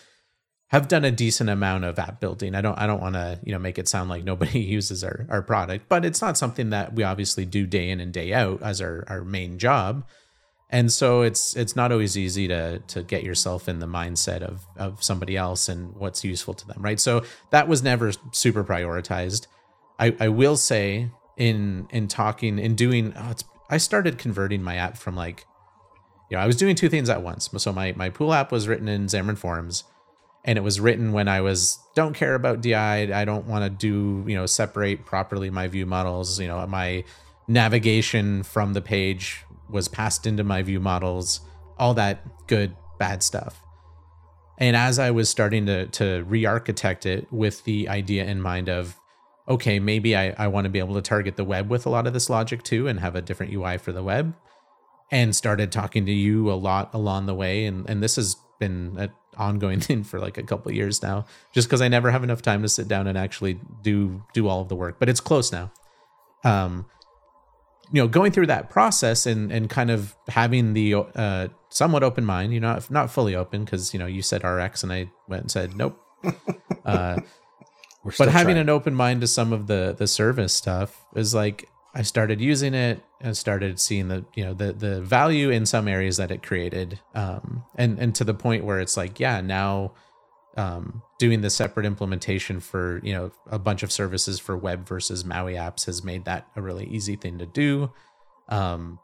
[0.69, 2.55] have done a decent amount of app building.
[2.55, 5.27] I don't i don't want to you know make it sound like nobody uses our,
[5.29, 8.61] our product but it's not something that we obviously do day in and day out
[8.61, 10.05] as our, our main job.
[10.69, 14.65] And so it's it's not always easy to to get yourself in the mindset of
[14.75, 16.99] of somebody else and what's useful to them right?
[16.99, 19.47] So that was never super prioritized.
[19.99, 23.33] I i will say in in talking in doing oh,
[23.69, 25.45] i started converting my app from like
[26.29, 27.49] you know i was doing two things at once.
[27.57, 29.83] So my my pool app was written in xamarin forms
[30.45, 33.69] and it was written when i was don't care about di i don't want to
[33.69, 36.39] do you know separate properly my view models.
[36.39, 37.03] You know my
[37.47, 41.41] navigation from the page was passed into my view models
[41.77, 43.61] all that good bad stuff.
[44.57, 48.95] And as i was starting to to re-architect it with the idea in mind of
[49.47, 52.07] okay maybe i, I want to be able to target the web with a lot
[52.07, 54.33] of this logic too and have a different ui for the web
[55.11, 57.65] and started talking to you a lot along the way.
[57.65, 61.25] And and this has been an ongoing thing for like a couple of years now
[61.53, 64.61] just because i never have enough time to sit down and actually do do all
[64.61, 65.71] of the work but it's close now.
[66.43, 66.85] Um
[67.91, 72.25] you know going through that process and and kind of having the uh somewhat open
[72.25, 75.43] mind you know not fully open because you know you said rx and i went
[75.43, 75.99] and said nope.
[76.85, 77.19] Uh
[78.17, 78.57] but having trying.
[78.59, 82.73] an open mind to some of the the service stuff is like I started using
[82.73, 86.43] it and started seeing the you know the the value in some areas that it
[86.43, 89.93] created um and and to the point where it's like yeah now
[90.55, 95.25] um doing the separate implementation for you know a bunch of services for web versus
[95.25, 97.91] maui apps has made that a really easy thing to do
[98.49, 98.99] um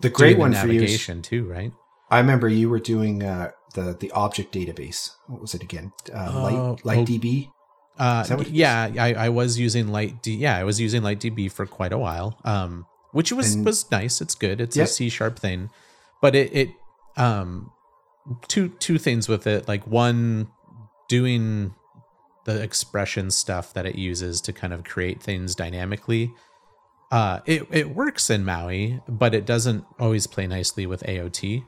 [0.00, 0.74] the great one the for you.
[0.74, 1.72] Is, navigation too right
[2.10, 5.10] I remember you were doing uh, the the object database.
[5.26, 5.92] What was it again?
[6.14, 7.04] Uh, Light Light oh.
[7.04, 7.50] DB.
[7.98, 10.34] Uh, Is that what it yeah, I, I was using Light D.
[10.34, 12.38] Yeah, I was using LiteDB for quite a while.
[12.44, 14.20] Um, which was And- was nice.
[14.20, 14.60] It's good.
[14.60, 14.84] It's Yep.
[14.84, 15.70] a C sharp thing,
[16.20, 16.70] but it it
[17.16, 17.70] um
[18.48, 19.66] two two things with it.
[19.66, 20.48] Like one,
[21.08, 21.74] doing
[22.44, 26.32] the expression stuff that it uses to kind of create things dynamically.
[27.10, 31.64] Uh, it it works in Maui, but it doesn't always play nicely with AOT.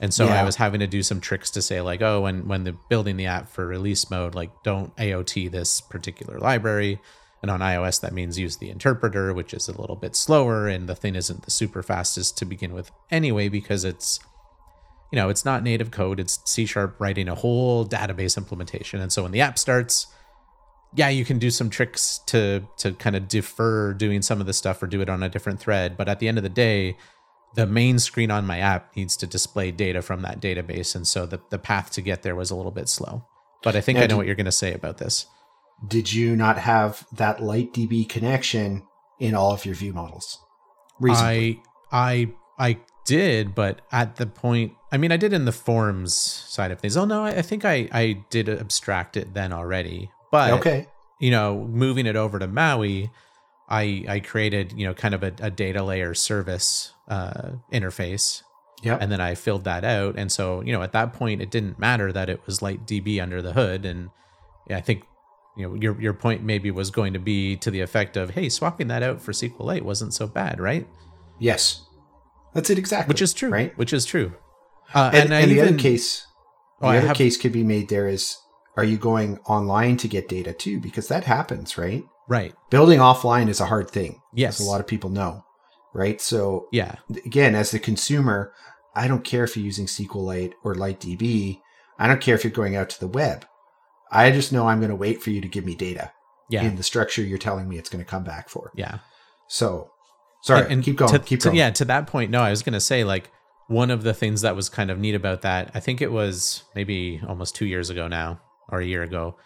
[0.00, 2.64] And so I was having to do some tricks to say like, oh, when when
[2.64, 7.00] the building the app for release mode, like don't AOT this particular library.
[7.42, 10.88] And on iOS, that means use the interpreter, which is a little bit slower, and
[10.88, 14.20] the thing isn't the super fastest to begin with anyway, because it's
[15.12, 19.00] you know, it's not native code, it's C sharp writing a whole database implementation.
[19.00, 20.08] And so when the app starts,
[20.94, 24.52] yeah, you can do some tricks to to kind of defer doing some of the
[24.52, 25.96] stuff or do it on a different thread.
[25.96, 26.96] But at the end of the day,
[27.56, 30.94] the main screen on my app needs to display data from that database.
[30.94, 33.24] And so the, the path to get there was a little bit slow.
[33.62, 35.26] But I think Now, I know do- what you're going to say about this.
[35.86, 38.82] Did you not have that LiteDB connection
[39.18, 40.38] in all of your view models?
[41.00, 41.62] Reasonably.
[41.92, 46.14] I I I did, but at the point, I mean, I did in the forms
[46.14, 46.96] side of things.
[46.96, 50.10] Oh no, I, I think I I did abstract it then already.
[50.32, 50.86] But okay.
[51.20, 53.10] you know, moving it over to Maui,
[53.68, 58.42] I I created you know kind of a, a data layer service uh, interface,
[58.82, 58.98] Yeah.
[59.00, 60.16] and then I filled that out.
[60.16, 63.40] And so you know, at that point, it didn't matter that it was LiteDB under
[63.42, 64.10] the hood, and
[64.70, 65.04] I think.
[65.58, 68.50] You know, your your point maybe was going to be to the effect of, "Hey,
[68.50, 70.86] swapping that out for SQLite wasn't so bad, right?"
[71.40, 71.82] yes.
[72.52, 73.10] That's it exactly.
[73.10, 73.72] which is true right?
[73.78, 74.34] which is true
[74.94, 76.26] uh, And, and, I and the other case,
[76.80, 78.36] the Oh, I other have- case could be made there is:
[78.76, 80.78] Are you going online to get data too?
[80.78, 82.04] Because that happens, right?
[82.28, 84.20] Right Building offline is a hard thing.
[84.34, 85.44] yes as a lot of people know,
[85.94, 86.20] right?
[86.20, 88.52] So yeah again, as the consumer,
[88.94, 91.60] I don't care if you're using SQLite or LiteDB.
[91.98, 93.46] I don't care if you're going out to the web.
[94.10, 96.12] I just know I'm going to wait for you to give me data
[96.48, 96.62] Yeah.
[96.62, 98.70] in the structure you're telling me it's going to come back for.
[98.74, 98.98] yeah.
[99.48, 99.90] So,
[100.42, 101.12] sorry, And- and keep going.
[101.12, 101.56] to- keep to- going.
[101.56, 103.30] Yeah, to that point, no, I was gonna say like
[103.68, 106.62] one of the things that was kind of neat about that, I think it was
[106.74, 109.36] maybe almost two years ago now, or a year ago.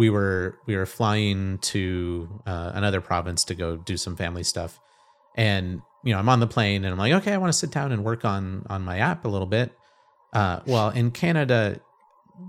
[0.00, 1.82] We were we were flying to
[2.46, 4.80] uh, another province to go do some family stuff,
[5.36, 5.64] and
[6.04, 7.92] you know I'm on the plane and I'm like, okay, I want to sit down
[7.92, 9.68] and work on on my app a little bit.
[10.32, 11.80] Uh, well, in Canada,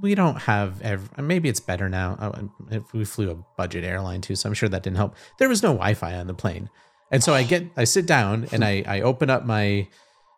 [0.02, 2.10] we don't have ev- maybe it's better now.
[2.20, 2.44] Uh,
[2.78, 5.16] If we flew a budget airline too, so I'm sure that didn't help.
[5.38, 6.70] There was no Wi-Fi on the plane.
[7.12, 9.88] And so I get, I sit down and I, I open up my,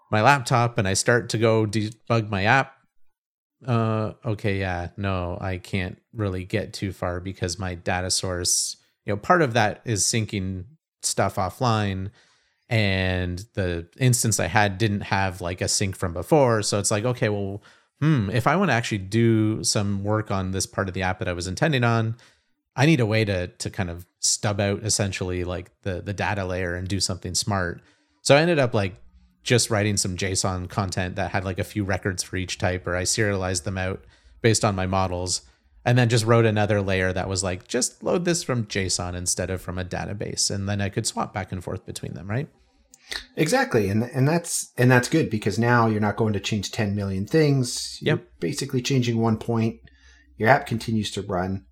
[0.09, 2.73] my laptop and I start to go debug my app.
[3.65, 9.13] Uh, okay, yeah, no, I can't really get too far because my data source, you
[9.13, 10.65] know, part of that is syncing
[11.01, 12.09] stuff offline,
[12.69, 16.61] and the instance I had didn't have like a sync from before.
[16.61, 17.61] So it's like, okay, well,
[18.01, 21.19] hmm, if I want to actually do some work on this part of the app
[21.19, 22.15] that I was intending on,
[22.75, 26.45] I need a way to to kind of stub out essentially like the the data
[26.45, 27.81] layer and do something smart.
[28.21, 28.95] So I ended up like
[29.43, 32.95] just writing some JSON content that had like a few records for each type, or
[32.95, 34.03] I serialized them out
[34.41, 35.41] based on my models,
[35.85, 39.49] and then just wrote another layer that was like just load this from JSON instead
[39.49, 42.47] of from a database, and then I could swap back and forth between them, right?
[43.35, 46.95] Exactly, and and that's and that's good because now you're not going to change 10
[46.95, 47.97] million things.
[48.01, 48.27] You're Yep.
[48.39, 49.79] basically changing one point.
[50.37, 51.65] Your app continues to run.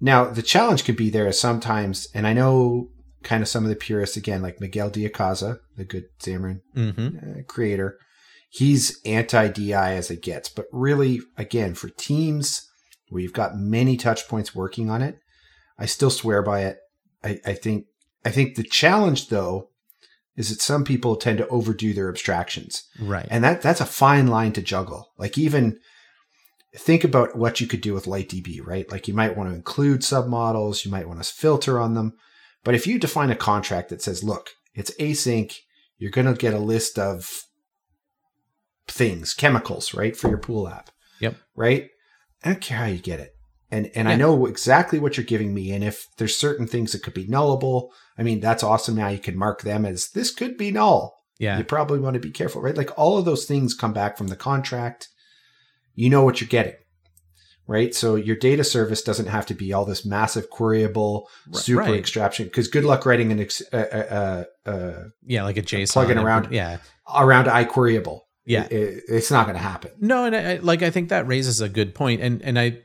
[0.00, 2.88] Now the challenge could be there is sometimes, and I know
[3.24, 7.40] kind of some of the purists again, like Miguel de Icaza, the good Xamarin Mm-hmm.
[7.40, 7.98] uh, creator.
[8.50, 12.68] He's anti DI as it gets, but really, again, for teams
[13.08, 15.18] where you've got many touch points working on it,
[15.78, 16.78] I still swear by it.
[17.24, 17.86] I, I think
[18.24, 19.70] I think the challenge though
[20.36, 22.84] is that some people tend to overdo their abstractions.
[23.00, 23.26] Right.
[23.30, 25.12] And that that's a fine line to juggle.
[25.18, 25.78] Like even
[26.76, 28.90] think about what you could do with LiteDB, right?
[28.90, 32.14] Like you might want to include submodels, you might want to filter on them.
[32.64, 35.54] But if you define a contract that says, look, it's async,
[35.98, 37.44] you're going to get a list of
[38.88, 40.90] things, chemicals, right, for your pool app.
[41.20, 41.36] Yep.
[41.54, 41.90] Right?
[42.42, 43.30] I don't care how you get it.
[43.70, 45.72] And and I know exactly what you're giving me.
[45.72, 48.94] And if there's certain things that could be nullable, I mean, that's awesome.
[48.94, 51.58] Now you can mark them as this could be null yeah.
[51.58, 52.76] you probably want to be careful, right?
[52.76, 55.08] Like all of those things come back from the contract.
[55.94, 56.74] You know what you're getting,
[57.66, 57.94] right?
[57.94, 61.94] So your data service doesn't have to be all this massive queryable, super right.
[61.98, 62.46] extraction.
[62.46, 66.20] Because good luck writing an ex- uh, uh, uh, Yeah, like a JSON plugin and-
[66.20, 66.78] around- Yeah.
[67.14, 68.20] around iQueryable.
[68.46, 68.64] Yeah.
[68.64, 69.90] It- it- it's not going to happen.
[70.00, 72.78] No, and I- like I think that raises a good point, and and I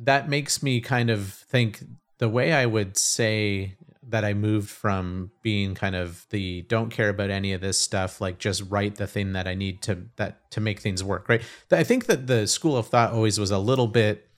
[0.00, 1.80] that makes me kind of think
[2.18, 3.76] the way I would say
[4.12, 8.20] that I moved from being kind of the don't care about any of this stuff,
[8.20, 11.42] like just write the thing that I need to that to make things work, right?
[11.70, 14.28] I think that the school of thought always was a little bit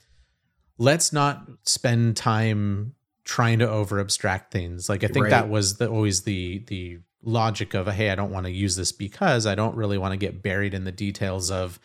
[0.79, 4.89] let's not spend time trying to over abstract things.
[4.89, 5.31] Like I think Right.
[5.31, 8.93] that was the, always the the logic of hey, I don't want to use this
[8.93, 11.79] because I don't really want to get buried in the details of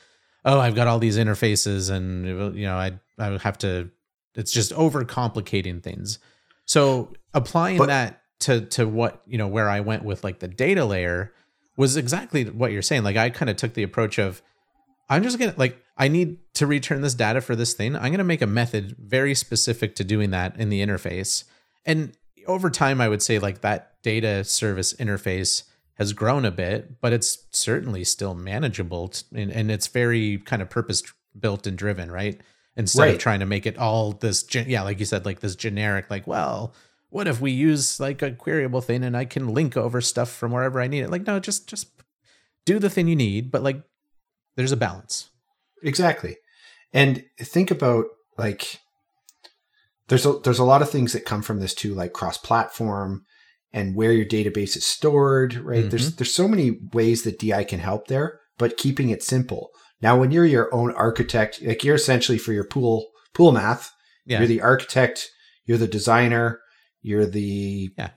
[0.46, 3.90] oh, I've got all these interfaces and you know I I would have to
[4.36, 6.20] it's just over complicating things.
[6.66, 10.48] So applying But- that to to what you know where I went with like the
[10.48, 11.34] data layer
[11.76, 13.04] was exactly what you're saying.
[13.04, 14.42] Like I kind of took the approach of
[15.10, 17.96] I'm just gonna like I need to return this data for this thing.
[17.96, 21.44] I'm gonna make a method very specific to doing that in the interface.
[21.86, 22.14] And
[22.48, 25.64] over time, I would say like that data service interface
[25.96, 30.70] has grown a bit, but it's certainly still manageable and, and it's very kind of
[30.70, 31.04] purpose
[31.38, 32.40] built and driven, right?
[32.78, 35.58] Instead of trying to make it all this, gen- yeah, like you said, like this
[35.58, 36.74] generic, like, well,
[37.10, 40.52] what if we use like a queryable thing and I can link over stuff from
[40.52, 41.10] wherever I need it?
[41.10, 41.88] Like, no, just just
[42.66, 43.82] do the thing you need, but like,
[44.56, 45.30] there's a balance.
[45.84, 46.38] Exactly.
[46.94, 48.06] And think about
[48.38, 48.80] like
[50.08, 53.26] there's a there's a lot of things that come from this too, like cross platform
[53.72, 55.90] and where your database is stored, right?
[55.90, 56.18] There's mm-hmm.
[56.18, 59.70] there's so many ways that DI can help there, but keeping it simple.
[60.02, 63.92] Now when you're your own architect, like you're essentially for your pool pool math,
[64.26, 65.30] Yeah, you're the architect,
[65.66, 66.60] you're the designer,
[67.10, 68.12] you're the Yeah.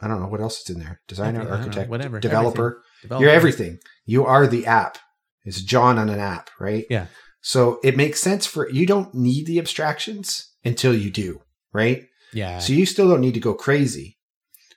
[0.00, 1.00] I don't know what else is in there.
[1.08, 2.82] Designer, don't know, architect, whatever, developer.
[3.02, 3.78] Develop- You're everything.
[4.06, 4.98] You are the app.
[5.44, 6.84] It's Jon on an app, right?
[6.88, 7.06] Yeah.
[7.40, 11.40] So it makes sense for you don't need the abstractions until you do,
[11.72, 12.04] right?
[12.32, 14.18] Yeah, So you still don't need to go crazy.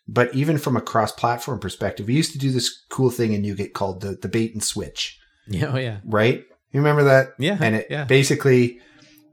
[0.07, 3.73] But even from a cross-platform perspective, we used to do this cool thing in NuGet
[3.73, 6.43] called the, the bait and switch, yeah, oh yeah, right?
[6.71, 7.29] You remember that?
[7.37, 8.79] yeah, And it yeah, basically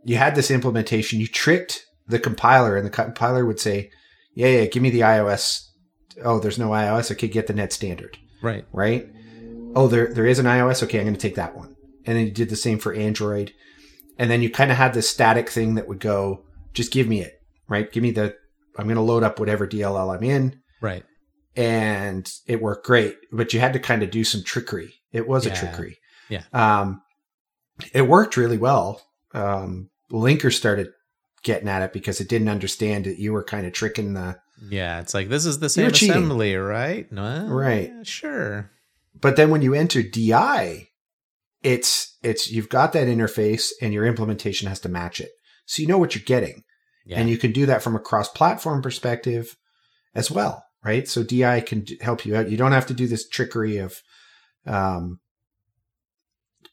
[0.04, 3.90] you had this implementation, you tricked the compiler, and the compiler would say,
[4.38, 5.66] Yeah, yeah, give me the iOS.
[6.24, 7.10] Oh, there's no iOS.
[7.10, 8.64] Okay, get the net standard right.
[8.72, 9.08] right?
[9.74, 10.82] oh, there there is an iOS.
[10.84, 11.74] Okay, I'm going to take that one.
[12.06, 13.52] And then you did the same for Android.
[14.16, 17.20] And then you kind of had this static thing that would go, just give me
[17.20, 17.34] it,
[17.68, 17.90] right?
[17.90, 18.34] Give me the,
[18.78, 20.60] I'm going to load up whatever DLL I'm in.
[20.80, 21.04] Right.
[21.56, 24.94] And it worked great, but you had to kind of do some trickery.
[25.12, 25.52] It was Yeah.
[25.52, 25.98] a trickery.
[26.28, 26.42] Yeah.
[26.52, 27.02] Um,
[27.92, 29.02] it worked really well.
[29.34, 30.88] Um, Linker started
[31.42, 35.00] getting at it because it didn't understand that you were kind of tricking the, Yeah,
[35.00, 37.10] it's like this is the same assembly, right?
[37.12, 37.92] No, Right.
[37.94, 38.70] yeah, sure.
[39.20, 40.88] but then when you enter DI,
[41.62, 45.30] it's it's you've got that interface and your implementation has to match it.
[45.66, 46.62] So you know what you're getting.
[47.04, 47.18] Yeah.
[47.20, 49.56] And you can do that from a cross-platform perspective
[50.14, 51.08] as well, right?
[51.08, 52.50] So DI can help you out.
[52.50, 54.02] You don't have to do this trickery of
[54.66, 55.18] um,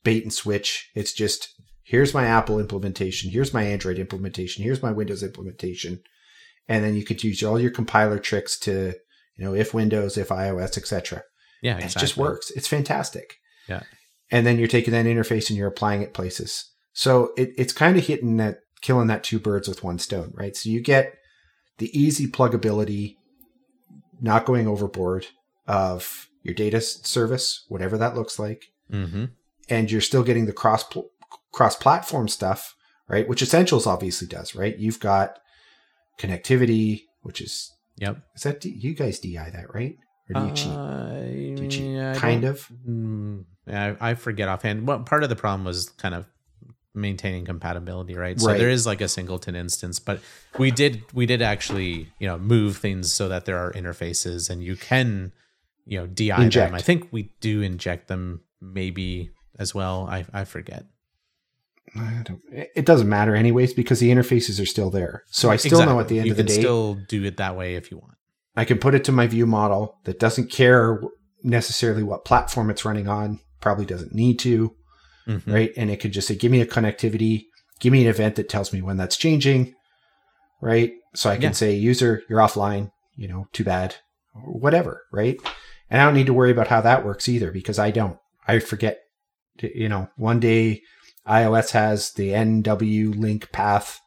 [0.03, 0.91] bait and switch.
[0.93, 1.54] It's just
[1.85, 6.01] here's my Apple implementation, here's my Android implementation, here's my Windows implementation,
[6.67, 8.93] and then you could use all your compiler tricks to
[9.37, 11.23] you know if Windows, if iOS, etc.
[11.61, 11.97] yeah, exactly.
[11.99, 12.51] It just works.
[12.51, 13.35] It's fantastic.
[13.69, 13.83] Yeah.
[14.31, 16.71] And then you're taking that interface and you're applying it places.
[16.93, 20.55] So it, it's kind of hitting that, killing that two birds with one stone, right?
[20.55, 21.13] So you get
[21.77, 23.15] the easy pluggability,
[24.21, 25.27] not going overboard
[25.67, 29.25] of your data service, whatever that looks like, Mm-hmm.
[29.67, 31.09] and you're still getting the cross pl-
[31.55, 32.75] cross platform stuff,
[33.07, 33.27] right?
[33.29, 34.77] Which Essentials obviously does, right?
[34.77, 35.39] You've got
[36.19, 38.17] connectivity, which is Yep.
[38.35, 39.95] is that D- you guys DI that right?
[40.29, 40.73] Or do you cheat?
[40.77, 41.97] Uh, you cheat?
[41.97, 42.67] I Kind of.
[42.87, 44.87] Mm, yeah, I, I forget offhand.
[44.87, 46.25] Well, part of the problem was kind of
[46.93, 48.39] maintaining compatibility, right?
[48.39, 48.57] So Right.
[48.57, 50.19] there is like a singleton instance, but
[50.57, 54.61] we did we did actually you know move things so that there are interfaces and
[54.63, 55.31] you can
[55.85, 56.67] you know DI Inject.
[56.71, 56.75] them.
[56.75, 60.07] I think we do inject them maybe as well.
[60.09, 60.85] I I forget.
[61.95, 65.23] I don't, it doesn't matter anyways because the interfaces are still there.
[65.27, 67.37] So I still know at the end you of the can day, still do it
[67.37, 68.15] that way if you want.
[68.55, 70.99] I can put it to my view model that doesn't care
[71.43, 74.75] necessarily what platform it's running on, probably doesn't need to,
[75.27, 75.45] Mhm.
[75.51, 75.71] right?
[75.77, 77.43] And it could just say, give me a connectivity,
[77.79, 79.73] give me an event that tells me when that's changing,
[80.61, 80.93] right?
[81.13, 81.51] So I can Yeah.
[81.51, 83.95] say, user, you're offline, you know, too bad,
[84.33, 85.37] or whatever, right?
[85.89, 88.17] And I don't need to worry about how that works either because I don't.
[88.47, 88.99] I forget,
[89.59, 90.81] to- you know, one day
[91.27, 93.99] iOS has the NW link path.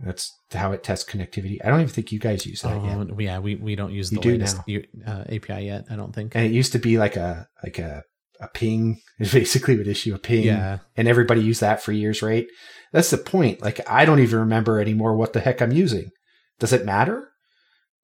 [0.00, 1.58] That's how it tests connectivity.
[1.64, 2.96] I don't even think you guys use that yet.
[2.96, 4.58] Oh, yeah, we, we don't use You the do latest
[5.06, 5.84] uh, API yet.
[5.90, 6.34] I don't think.
[6.34, 8.02] and it used to be like a like a
[8.40, 9.00] a ping.
[9.20, 12.46] It basically would issue a ping, Yeah, and everybody used that for years, right?
[12.92, 13.62] That's the point.
[13.62, 16.10] Like I don't even remember anymore what the heck I'm using.
[16.58, 17.28] Does it matter?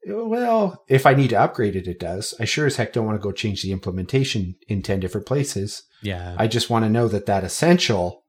[0.06, 2.34] Well, if I need to upgrade it, it does.
[2.40, 5.82] I sure as heck don't want to go change the implementation in ten different places.
[6.02, 6.34] yeah.
[6.38, 8.24] I just want to know that that essential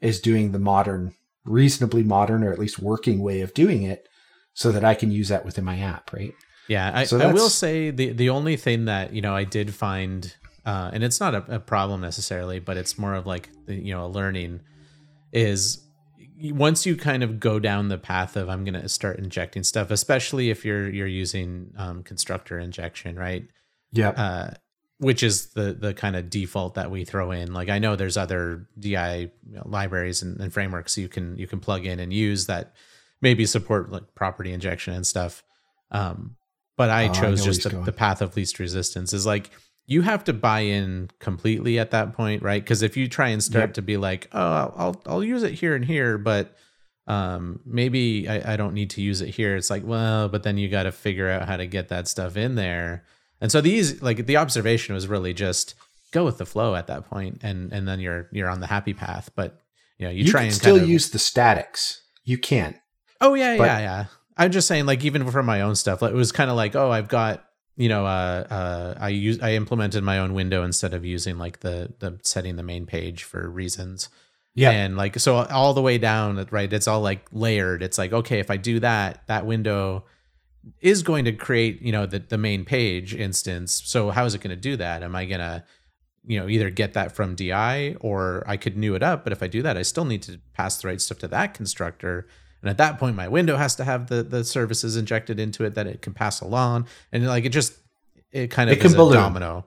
[0.00, 4.06] is doing the modern, reasonably modern, or at least working way of doing it,
[4.52, 6.32] so that I can use that within my app, right?
[6.68, 9.74] Yeah, I, So I will say the the only thing that you know I did
[9.74, 10.32] find,
[10.64, 14.04] uh, and it's not a, a problem necessarily, but it's more of like you know
[14.04, 14.60] a learning,
[15.32, 15.84] is
[16.42, 19.90] once you kind of go down the path of I'm going to start injecting stuff,
[19.90, 23.46] especially if you're you're using um, constructor injection, right?
[23.92, 24.10] Yeah.
[24.10, 24.54] uh,
[24.98, 27.52] which is the the kind of default that we throw in.
[27.52, 31.46] Like I know there's other DI you know, libraries and, and frameworks you can you
[31.46, 32.74] can plug in and use that
[33.20, 35.42] maybe support like property injection and stuff.
[35.90, 36.36] Um,
[36.76, 39.12] but I Oh, chose where just the, the path of least resistance.
[39.12, 39.50] Is like
[39.90, 42.62] you have to buy in completely at that point, right?
[42.62, 43.74] Because if you try and start Yep.
[43.74, 46.56] to be like, oh, I'll I'll, use it here and here, but
[47.06, 50.58] um maybe I, I don't need to use it here it's like well but then
[50.58, 53.04] you got to figure out how to get that stuff in there
[53.40, 55.74] and so these like the observation was really just
[56.12, 58.92] go with the flow at that point and and then you're you're on the happy
[58.92, 59.60] path but
[59.98, 62.02] you know you, You, try and still kind of, use the statics.
[62.24, 62.76] You can't.
[63.22, 64.04] oh yeah but- yeah yeah
[64.36, 66.76] i'm just saying like even for my own stuff like, it was kind of like
[66.76, 67.44] oh i've got
[67.80, 71.60] you know uh uh i use i implemented my own window instead of using like
[71.60, 74.08] the the setting the main page for reasons.
[74.54, 74.72] Yeah.
[74.72, 77.82] and like so all the way down right it's all like layered.
[77.82, 80.04] It's like okay if i do that that window
[80.80, 83.80] is going to create you know the, the main page instance.
[83.86, 85.02] So how is it going to do that?
[85.02, 85.64] Am i going to
[86.26, 89.42] you know either get that from di or i could new it up but if
[89.42, 92.26] i do that i still need to pass the right stuff to that constructor
[92.62, 95.74] and at that point my window has to have the the services injected into it
[95.74, 97.74] that it can pass along and like it just
[98.32, 99.14] it kind of It can is a balloon.
[99.14, 99.66] domino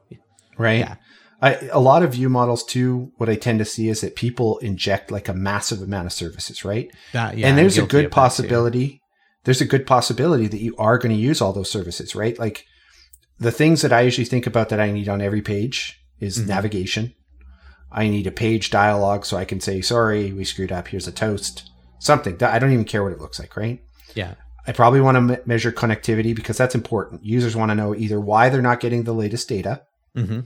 [0.57, 0.79] right?
[0.79, 0.95] Yeah.
[1.41, 3.11] I, a lot of view models too.
[3.17, 6.63] What I tend to see is that people inject like a massive amount of services,
[6.63, 6.89] right?
[7.11, 8.21] that yeah and there's a good of that too.
[8.21, 9.01] possibility.
[9.43, 12.39] There's a good possibility that you are going to use all those services, right?
[12.39, 12.63] Like
[13.39, 16.47] the things that I usually think about that I need on every page is Mhm.
[16.47, 17.13] navigation.
[17.91, 20.87] I need a page dialogue so I can say, "Sorry, we screwed up.
[20.87, 21.69] Here's a toast."
[22.03, 23.79] Something I don't even care what it looks like, right?
[24.15, 24.35] yeah
[24.67, 27.25] I probably want to me- measure connectivity because that's important.
[27.25, 29.81] Users want to know either why they're not getting the latest data
[30.15, 30.41] hmm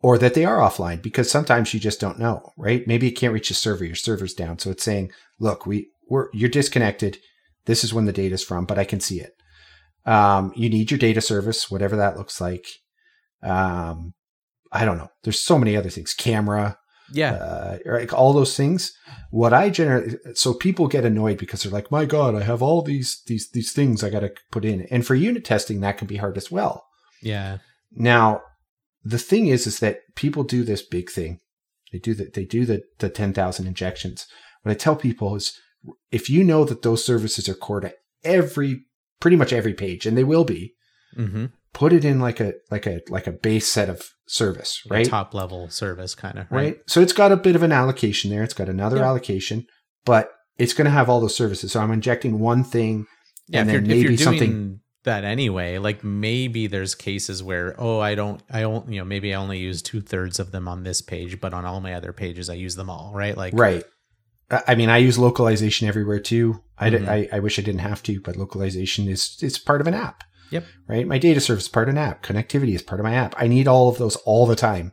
[0.00, 2.86] or that they are offline because sometimes you just don't know, right?
[2.86, 4.58] Maybe you can't reach the server, your server's down.
[4.60, 7.18] So it's saying, look, we, we're, you're disconnected.
[7.64, 9.34] This is when the data's from, but I can see it.
[10.06, 12.66] Um, you need your data service, whatever that looks like.
[13.42, 14.14] Um,
[14.70, 15.10] I don't know.
[15.24, 16.14] There's so many other things.
[16.14, 16.78] Camera,
[17.12, 17.32] Yeah.
[17.34, 18.92] uh, like all those things.
[19.30, 22.82] What I generally, so people get annoyed because they're like, my God, I have all
[22.82, 24.86] these these these things I got to put in.
[24.90, 26.84] And for unit testing, that can be hard as well.
[27.22, 27.58] yeah.
[27.92, 28.42] Now,
[29.02, 31.40] the thing is, is that people do this big thing.
[31.92, 32.34] They do that.
[32.34, 34.26] They do the the ten thousand injections.
[34.62, 35.58] What I tell people is,
[36.10, 37.94] if you know that those services are core to
[38.24, 38.82] every,
[39.20, 40.74] pretty much every page, and they will be,
[41.16, 41.46] Mm-hmm.
[41.72, 45.06] put it in like a like a like a base set of service, right?
[45.06, 46.46] Top level service kind of.
[46.50, 46.64] right?
[46.64, 46.78] Right.
[46.86, 48.42] So it's got a bit of an allocation there.
[48.42, 49.04] It's got another Yeah.
[49.06, 49.66] allocation,
[50.04, 51.72] but it's going to have all those services.
[51.72, 53.06] So I'm injecting one thing,
[53.48, 53.60] Yeah.
[53.60, 54.80] and then if you're maybe doing something.
[55.04, 59.32] that anyway, like maybe there's cases where, oh, I don't, I don't, you know, maybe
[59.34, 62.12] I only use two thirds of them on this page, but on all my other
[62.12, 63.12] pages, I use them all.
[63.14, 63.36] Right.
[63.36, 63.84] Like, Right.
[64.66, 66.62] I mean, I use localization everywhere too.
[66.78, 67.06] I, Mhm.
[67.08, 70.24] I, I wish I didn't have to, but localization is it's part of an app.
[70.50, 70.64] Yep.
[70.88, 71.06] Right.
[71.06, 72.22] My data service is part of an app.
[72.22, 73.34] Connectivity is part of my app.
[73.38, 74.92] I need all of those all the time.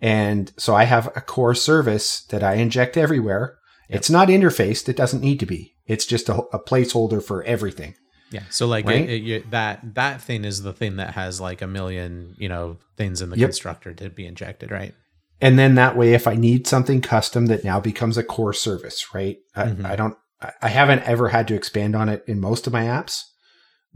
[0.00, 3.58] And so I have a core service that I inject everywhere.
[3.90, 3.96] Yep.
[3.98, 4.88] It's not interfaced.
[4.88, 5.74] It doesn't need to be.
[5.86, 7.94] It's just a, a placeholder for everything.
[8.30, 8.42] Yeah.
[8.50, 9.00] So like Right?
[9.02, 12.48] it, it, you- that that thing is the thing that has like a million, you
[12.48, 13.48] know, things in the Yep.
[13.48, 14.94] constructor to be injected, right?
[15.40, 19.14] and then that way if i need something custom that now becomes a core service
[19.14, 19.84] right I, Mhm.
[19.84, 22.82] I don't I- i haven't ever had to expand on it in most of my
[22.86, 23.22] apps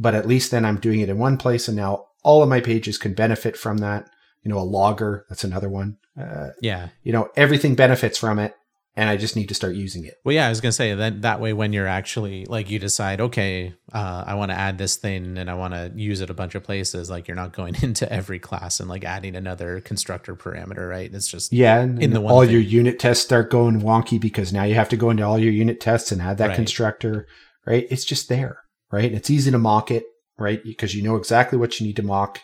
[0.02, 1.92] but at least then i'm doing it in one place and now
[2.24, 4.08] all of my pages can benefit from that
[4.42, 6.88] you know a logger that's another one uh, Yeah.
[7.02, 8.54] you know everything benefits from it
[8.94, 11.22] and i just need to start using it Well, yeah, I was gonna say that
[11.22, 14.96] that way when you're actually like you decide, okay, uh, I want to add this
[14.96, 17.08] thing and I want to use it a bunch of places.
[17.08, 21.10] Like you're not going into every class and like adding another constructor parameter, right?
[21.12, 22.50] It's just yeah and, In the and one all thing.
[22.52, 25.52] your unit tests start going wonky because now you have to go into all your
[25.64, 26.56] unit tests and add that Right.
[26.56, 27.26] constructor
[27.66, 28.58] right it's just there
[28.92, 29.12] right?
[29.12, 30.04] It's easy to mock it
[30.38, 30.62] right?
[30.64, 32.40] Because you know exactly what you need to mock.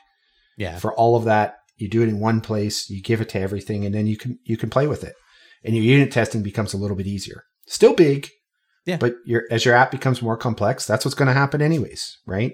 [0.57, 3.41] Yeah, for all of that you do it in one place you give it to
[3.41, 5.15] everything and then you can you can play with it.
[5.65, 7.43] And your unit testing becomes a little bit easier.
[7.67, 8.29] Still big
[8.87, 8.97] Yeah.
[8.99, 12.53] but your as your app becomes more complex that's what's going to happen anyways right?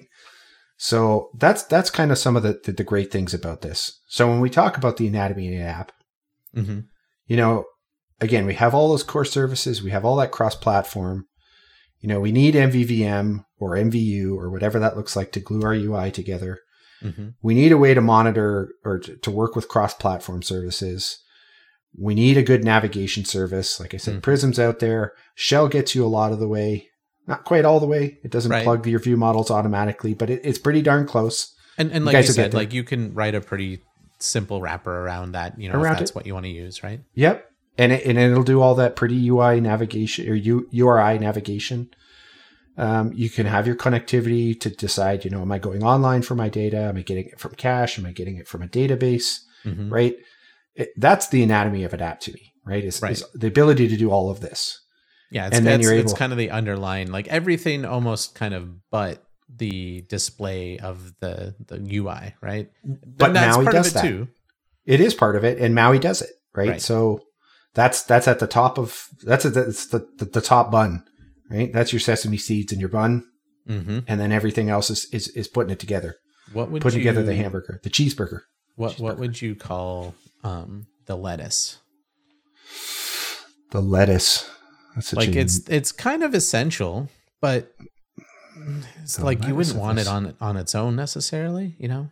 [0.76, 4.00] So that's that's kind of some of the, the the great things about this.
[4.08, 5.92] So when we talk about the anatomy in an app
[6.54, 6.80] hmm
[7.26, 7.64] you know
[8.20, 11.26] again we have all those core services we have all that cross platform
[12.04, 15.72] you know we need mvvm or mvu or whatever that looks like to glue our
[15.74, 16.58] ui together
[17.00, 21.18] hmm we need a way to monitor or to, to work with cross-platform services
[22.06, 24.22] we need a good navigation service like i said Mhm.
[24.22, 26.88] prism's out there shell gets you a lot of the way
[27.26, 28.64] not quite all the way it doesn't Right.
[28.64, 31.38] plug your view models automatically but it, it's pretty darn close
[31.78, 33.80] and and You like you said, like you can write a pretty
[34.20, 35.58] simple wrapper around that.
[35.58, 36.14] You know, Around if that's it.
[36.16, 37.00] what you want to use, right?
[37.14, 41.88] yep and, it, and it'll do all that pretty ui navigation or U, uri navigation
[42.76, 46.34] um, you can have your connectivity to decide you know am i going online for
[46.34, 49.40] my data am i getting it from cache am i getting it from a database
[49.62, 50.16] hmm right?
[50.74, 52.84] It, that's the anatomy of an app to me, right?
[52.84, 53.12] Is, Right.
[53.12, 54.80] is the ability to do all of this.
[55.30, 58.34] Yeah, it's, And then it's, you're able, it's kind of the underlying, like everything almost
[58.34, 62.70] kind of but the display of the the UI, right?
[62.82, 64.02] But that's Maui part does of it that.
[64.02, 64.28] too.
[64.84, 66.70] It is part of it, and Maui does it, right?
[66.70, 66.82] Right.
[66.82, 67.20] So
[67.74, 71.04] that's that's at the top of that's at the, it's the, the the top bun,
[71.50, 71.72] right?
[71.72, 73.24] That's your sesame seeds in your bun,
[73.66, 76.16] hmm and then everything else is is, is putting it together,
[76.52, 78.40] What would putting you, together the hamburger, the cheeseburger.
[78.76, 81.78] What what would you call um the lettuce?
[83.70, 84.48] The lettuce.
[84.94, 87.08] That's like a- it's it's kind of essential,
[87.40, 87.72] but
[89.02, 92.10] it's like you wouldn't want it on on its own necessarily, you know?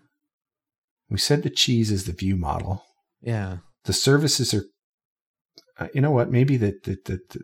[1.08, 2.84] we said the cheese is the view model.
[3.20, 3.58] Yeah.
[3.84, 4.64] The services are.
[5.79, 6.31] Uh, you know what?
[6.31, 7.41] Maybe the the, the, the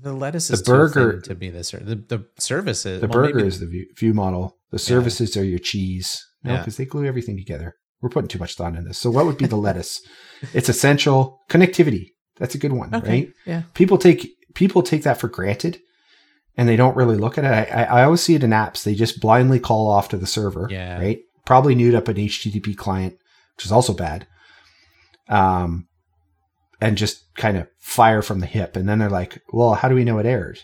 [0.00, 3.00] the lettuce The is too burger- to be the ser- the the services.
[3.00, 4.56] The well, burger is the view, view model.
[4.70, 6.24] The services are your cheese.
[6.44, 6.58] No, Yeah.
[6.58, 7.74] because they glue everything together.
[8.00, 8.96] We're putting too much thought in this.
[8.98, 10.00] So, what would be the lettuce?
[10.54, 12.12] It's essential connectivity.
[12.38, 13.08] That's a good one, okay.
[13.08, 13.28] right?
[13.44, 13.62] Yeah.
[13.74, 15.80] People take people take that for granted,
[16.56, 17.48] and they don't really look at it.
[17.72, 18.84] I, I, I always see it in apps.
[18.84, 20.98] They just blindly call off to the server, Yeah.
[20.98, 21.18] right?
[21.44, 23.14] Probably newed up an HTTP client,
[23.56, 24.26] which is also bad.
[25.28, 25.86] Um,
[26.80, 29.94] and just kind of fire from the hip, and then they're like, "Well, how do
[29.94, 30.60] we know it aired?"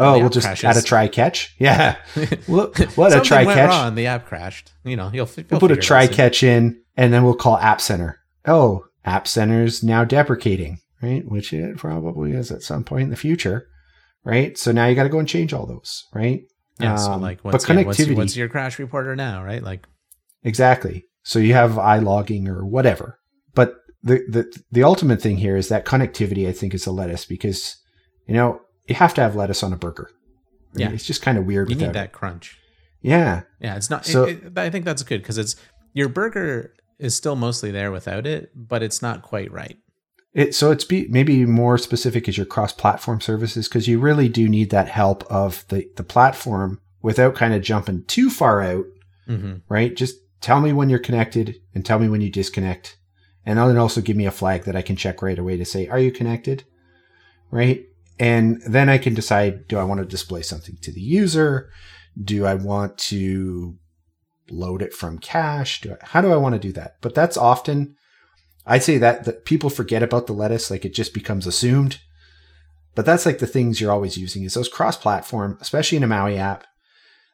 [0.00, 0.64] Oh, we'll just crashes.
[0.64, 1.56] add a try catch.
[1.58, 1.96] Yeah.
[2.46, 3.68] What, a try catch.
[3.68, 3.94] wrong.
[3.96, 4.72] The app crashed.
[4.84, 7.80] You know, you'll, you'll We'll put a try catch in, and then we'll call App
[7.80, 8.20] Center.
[8.46, 11.24] Oh, App Center's now deprecating, right?
[11.26, 13.66] Which it probably is at some point in the future,
[14.24, 14.56] right?
[14.56, 16.42] So now you got to go and change all those, right?
[16.78, 16.94] Yeah.
[16.96, 19.62] so Um, like, but what's, yeah, what's, connectivity, what's your crash reporter now, right?
[19.62, 19.86] Like,
[20.44, 21.06] exactly.
[21.22, 23.17] So you have i logging or whatever,
[24.02, 26.48] the, the the ultimate thing here is that connectivity.
[26.48, 27.76] I think is the lettuce because
[28.26, 30.10] you know you have to have lettuce on a burger.
[30.74, 30.90] Yeah.
[30.90, 31.68] it's just kind of weird.
[31.70, 32.12] You without need that It.
[32.12, 32.58] crunch.
[33.00, 34.04] Yeah, Yeah, it's not.
[34.06, 35.56] So- it- it- I think that's good because it's
[35.94, 39.76] your burger is still mostly there without it, but it's not quite right.
[40.34, 44.48] It, so it's be maybe more specific as your cross-platform services because you really do
[44.48, 48.84] need that help of the the platform without kind of jumping too far out,
[49.26, 49.96] hmm right?
[49.96, 52.97] Just tell me when you're connected and tell me when you disconnect,
[53.48, 55.88] and then also give me a flag that I can check right away to say,
[55.88, 56.64] are you connected,
[57.50, 57.82] right?
[58.18, 61.70] And then I can decide, do I want to display something to the user?
[62.22, 63.78] Do I want to
[64.50, 65.80] load it from cache?
[65.80, 66.96] Do I, how do I want to do that?
[67.00, 67.96] But that's often
[68.66, 72.00] I'd say that, that people forget about the lettuce, like it just becomes assumed.
[72.94, 76.36] But that's like the things you're always using is those cross-platform, especially in a Maui
[76.36, 76.66] app.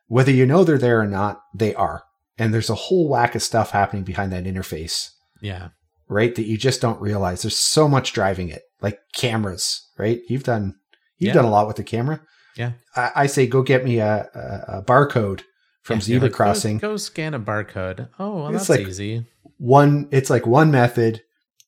[0.07, 2.05] Whether you know they're there or not, they are.
[2.39, 5.11] And there's a whole whack of stuff happening behind that interface,
[5.41, 5.71] Yeah.
[6.09, 6.35] Right?
[6.35, 7.43] That you just don't realize.
[7.43, 10.21] There's so much driving it, like cameras, right?
[10.29, 10.77] You've done
[11.19, 11.35] you've Yeah.
[11.35, 12.21] done a lot with the camera.
[12.57, 12.73] Yeah.
[12.95, 15.43] I, I say go get me a, a, a barcode
[15.83, 16.79] from Yeah, Zebra like, Crossing.
[16.79, 18.09] Go, scan a barcode.
[18.19, 19.27] Oh, well, It's that's like- easy.
[19.59, 21.23] one it's like one method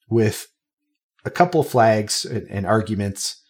[0.08, 0.46] with
[1.24, 3.42] a couple flags and, and arguments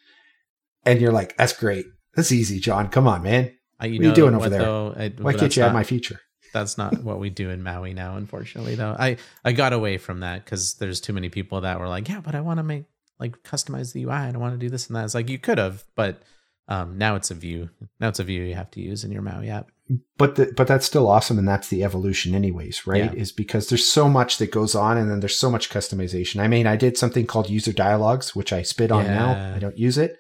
[0.85, 1.85] and you're like that's great
[2.15, 4.61] that's easy Jon come on man I, you what are you doing over what, there?
[4.63, 6.21] Though, I, why can't you add not- my feature
[6.59, 8.75] That's not what we do in Maui now, unfortunately.
[8.75, 12.09] Though I I got away from that because there's too many people that were like,
[12.09, 12.85] yeah, but I want to make
[13.19, 14.13] like customize the UI.
[14.13, 15.05] I don't want to do this and that.
[15.05, 16.23] It's like you could have, but
[16.69, 17.71] um, now it's a view.
[18.01, 19.71] Now it's a view you have to use in your Maui app.
[20.19, 23.21] but the, but that's still awesome and that's the evolution anyways right Yeah.
[23.23, 26.49] is because there's so much that goes on and then there's so much customization i
[26.49, 29.97] mean i did something called user dialogues which i spit on now i don't use
[29.97, 30.19] it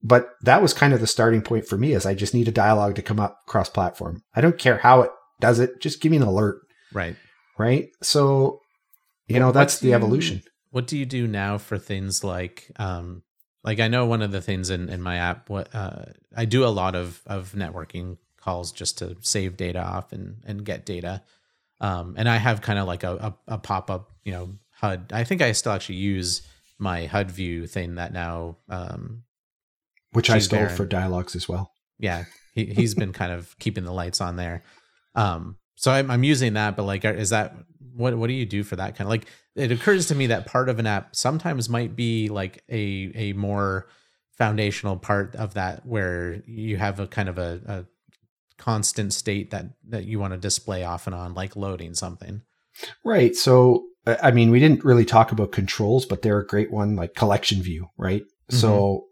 [0.00, 2.52] but that was kind of the starting point for me is i just need a
[2.52, 5.10] dialogue to come up cross platform i don't care how it
[5.40, 6.62] does it just give me an alert
[6.92, 7.16] Right.
[7.58, 8.60] right so
[9.26, 13.22] you know that's the you- evolution What do you do now for things like um
[13.62, 16.04] like I know one of the things in, in my app what uh
[16.36, 20.64] I do a lot of of networking calls just to save data off and and
[20.64, 21.22] get data.
[21.80, 23.14] Um and I have kind of like a,
[23.48, 25.12] a, a pop-up, you know, HUD.
[25.12, 26.42] I think I still actually use
[26.78, 29.22] my HUD view thing that now um
[30.12, 30.76] which I stole Barron.
[30.76, 31.72] for dialogues as well.
[31.98, 32.24] yeah,
[32.54, 34.62] he he's been kind of keeping the lights on there.
[35.14, 37.56] Um, so I'm I'm using that, but like, is that
[37.94, 39.26] what what do you do for that kind of like?
[39.54, 43.32] It occurs to me that part of an app sometimes might be like a a
[43.34, 43.88] more
[44.36, 47.84] foundational part of that where you have a kind of a, a
[48.58, 52.42] constant state that that you want to display off and on, like loading something.
[53.04, 53.34] Right.
[53.36, 56.96] So, I I mean, we didn't really talk about controls, but they're a great one,
[56.96, 58.22] like collection view, right?
[58.50, 59.06] So,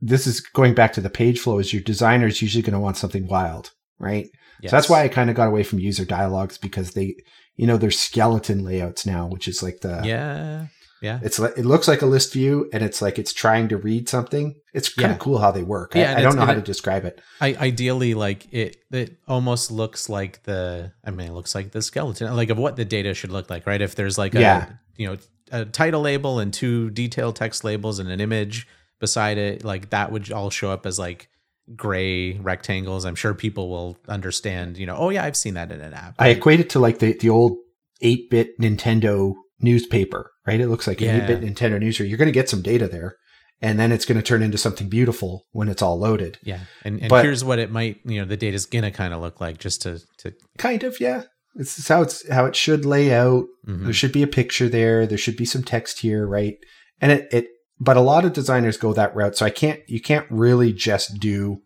[0.00, 1.58] this is going back to the page flow.
[1.58, 4.28] Is your designer is usually going to want something wild, right?
[4.60, 4.70] Yes.
[4.70, 7.16] So that's why I kind of got away from user dialogues because they,
[7.56, 10.66] you know, there's skeleton layouts now, which is like the yeah,
[11.00, 13.76] yeah, It's like it looks like a list view, and it's like it's trying to
[13.76, 14.56] read something.
[14.74, 15.14] It's kind Yeah.
[15.14, 15.94] of cool how they work.
[15.94, 17.20] Yeah, I, I don't know how and to describe it.
[17.40, 18.78] I ideally like it.
[18.90, 20.92] It almost looks like the.
[21.04, 23.64] I mean, it looks like the skeleton, like of what the data should look like,
[23.66, 23.80] right?
[23.80, 25.16] If there's like a, you know,
[25.52, 28.66] a title label and two detailed text labels and an image
[28.98, 31.28] beside it, like that would all show up as like
[31.76, 33.04] gray rectangles.
[33.04, 34.78] I'm sure people will understand.
[34.78, 36.14] You know, oh yeah, I've seen that in an app.
[36.18, 37.56] I equate it to like the the old
[38.00, 40.60] eight bit Nintendo newspaper, right?
[40.60, 41.16] It looks like an Yeah.
[41.22, 42.08] eight bit Nintendo newspaper.
[42.08, 43.16] You're going to get some data there,
[43.60, 46.38] and then it's going to turn into something beautiful when it's all loaded.
[46.42, 49.20] yeah, and and But- here's what it might, you know, the data's gonna kind of
[49.20, 50.32] look like, just to to.
[50.58, 51.24] Kind of, yeah.
[51.54, 53.46] This is how it's how it should lay out.
[53.66, 53.84] mhm.
[53.84, 55.06] There should be a picture there.
[55.06, 56.54] There should be some text here, right?
[57.00, 57.46] And it, it
[57.80, 59.36] but a lot of designers go that route.
[59.36, 61.62] So I can't you can't really just do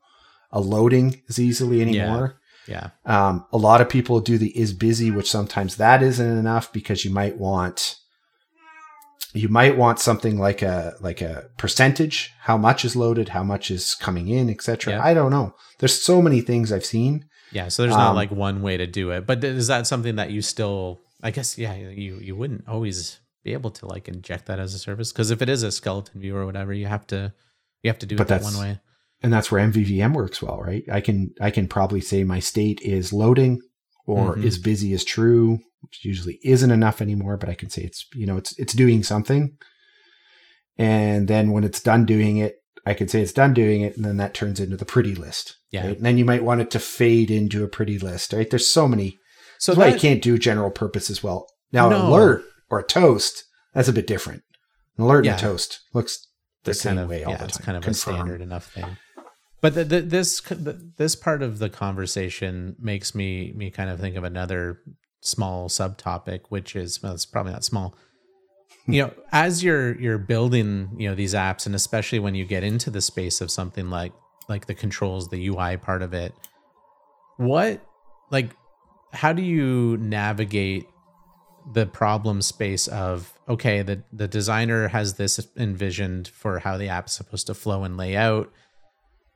[0.51, 2.39] a loading as easily anymore.
[2.69, 6.73] Yeah, Um, a lot of people do the is busy, which sometimes that isn't enough
[6.73, 7.97] because you might want
[9.35, 13.71] you might want something like a like a percentage, how much is loaded, how much
[13.71, 14.93] is coming in, etc.
[14.95, 15.03] Yeah.
[15.05, 15.55] I don't know.
[15.79, 17.25] There's so many things I've seen.
[17.51, 17.69] yeah.
[17.69, 20.31] So there's not Um, like one way to do it, but is that something that
[20.31, 21.01] you still?
[21.23, 24.79] I guess yeah, you you wouldn't always be able to like inject that as a
[24.79, 27.33] service because if it is a skeleton view or whatever, you have to
[27.83, 28.81] you have to do But it that one way.
[29.23, 30.85] and that's where MVVM works well, right?
[30.91, 33.61] I can I can probably say my state is loading
[34.07, 34.45] or Mhm.
[34.45, 38.27] is busy is true, which usually isn't enough anymore, but I can say it's you
[38.27, 39.57] know it's it's doing something.
[40.79, 44.05] And then when it's done doing it, I can say it's done doing it, and
[44.05, 45.57] then that turns into the pretty list.
[45.71, 45.87] Yeah.
[45.87, 45.97] right?
[45.97, 48.49] And then you might want it to fade into a pretty list, right?
[48.49, 49.19] There's so many.
[49.59, 51.47] So That's why you can't do general purpose as well.
[51.73, 52.09] Now, No.
[52.09, 53.45] alert or a toast,
[53.75, 54.43] that's a bit different.
[54.99, 55.33] An alert Yeah.
[55.33, 56.27] and a toast looks
[56.65, 58.15] the same kind of, way all yeah, the it's kind of Confirm.
[58.15, 58.97] a standard enough thing.
[59.61, 64.01] But the, the, this the, this part of the conversation makes me me kind of
[64.01, 64.81] think of another
[65.21, 67.95] small subtopic, which is well, it's probably not small.
[68.87, 72.65] you know, as you're you're building, you know, these apps, and especially when you get
[72.65, 74.13] into the space of something like
[74.49, 76.33] like the controls, the UI part of it,
[77.37, 77.81] what
[78.31, 78.51] like
[79.13, 80.87] how do you navigate
[81.71, 87.13] the problem space of okay the the designer has this envisioned for how the app's
[87.13, 88.53] supposed to flow and lay out.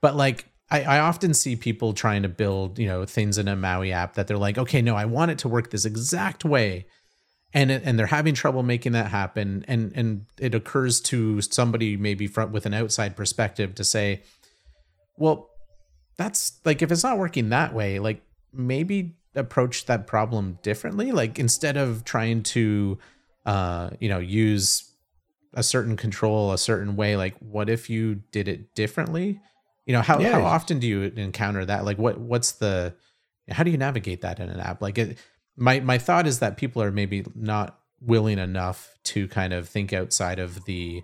[0.01, 3.57] But like I, I often see people trying to build you know things in a
[3.57, 6.87] maui app that they're like okay no i want it to work this exact way.
[7.55, 9.65] And it, and they're having trouble making that happen.
[9.69, 14.23] And and it occurs to somebody maybe from with an outside perspective to say
[15.17, 15.49] well
[16.17, 18.23] that's like if it's not working that way like
[18.53, 21.13] maybe approach that problem differently?
[21.13, 22.99] Like instead of trying to
[23.45, 24.91] uh you know use
[25.55, 29.41] a certain control a certain way like what if you did it differently?
[29.87, 30.33] You know how, Yeah.
[30.33, 31.85] how often do you encounter that?
[31.85, 32.95] Like what what's the
[33.49, 34.83] how do you navigate that in an app?
[34.83, 35.19] Like it
[35.57, 39.93] my my thought is that people are maybe not willing enough to kind of think
[39.93, 41.03] outside of the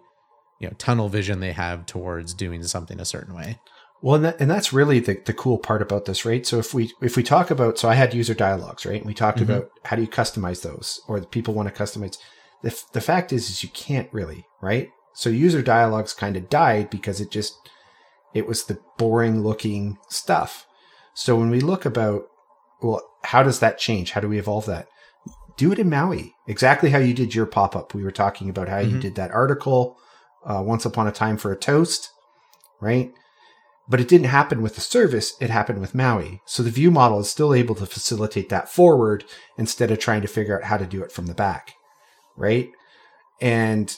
[0.61, 3.59] you know tunnel vision they have towards doing something a certain way
[4.03, 6.45] Well, and, that, and that's really the, the cool part about this, right?
[6.45, 8.97] So if we if we talk about, so I had user dialogues, right?
[8.97, 9.43] And we talked Mhm.
[9.43, 12.17] about how do you customize those, or the people want to customize.
[12.63, 14.89] The, f- the fact is, is you can't really, right?
[15.15, 17.55] So user dialogues kind of died because it just
[18.35, 20.67] it was the boring looking stuff.
[21.15, 22.23] So when we look about,
[22.81, 24.13] well, how does that change?
[24.13, 24.89] How do we evolve that?
[25.59, 27.95] Do it in Maui, exactly how you did your pop up.
[27.95, 29.01] We were talking about how you Mhm.
[29.03, 29.97] did that article,
[30.47, 32.09] uh, once upon a time for a toast,
[32.81, 33.13] right?
[33.93, 36.41] But it didn't happen with the service it happened with maui.
[36.47, 39.25] So the view model is still able to facilitate that forward
[39.57, 41.75] instead of trying to figure out how to do it from the back
[42.37, 42.71] right?
[43.41, 43.97] And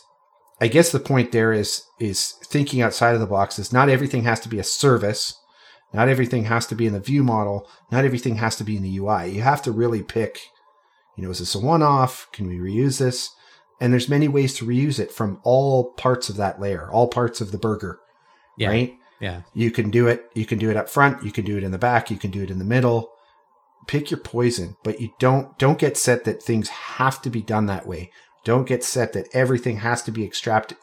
[0.61, 4.22] i guess the point there is is thinking outside of the box is not everything
[4.22, 5.38] has to be a service.
[5.92, 7.68] Not everything has to be in the view model.
[7.92, 10.40] Not everything has to be in the ui you have to really pick
[11.16, 12.28] you know is this a one-off?
[12.32, 13.30] Can we reuse this?
[13.80, 17.40] And there's many ways to reuse it from all parts of that layer all parts
[17.40, 17.99] of the burger
[18.57, 18.68] yeah.
[18.68, 20.30] right yeah you can do it.
[20.34, 21.24] You can do it up front.
[21.24, 22.10] You can do it in the back.
[22.10, 23.10] You can do it in the middle.
[23.86, 27.66] Pick your poison, but you don't don't get set that things have to be done
[27.66, 28.10] that way.
[28.44, 30.74] Don't get set that everything has to be extract,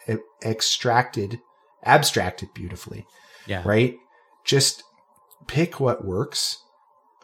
[0.44, 1.40] extracted,
[1.84, 3.06] abstracted beautifully,
[3.46, 3.96] yeah right?
[4.46, 4.84] Just
[5.48, 6.58] pick what works.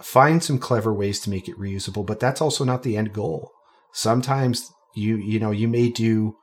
[0.02, 3.52] Find some clever ways to make it reusable, but that's also not the end goal.
[3.92, 6.36] Sometimes you you know you may do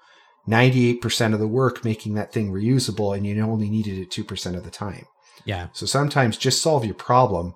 [0.48, 4.64] 98% of the work making that thing reusable and you only needed it 2% of
[4.64, 5.06] the time.
[5.44, 7.54] yeah So sometimes just solve your problem.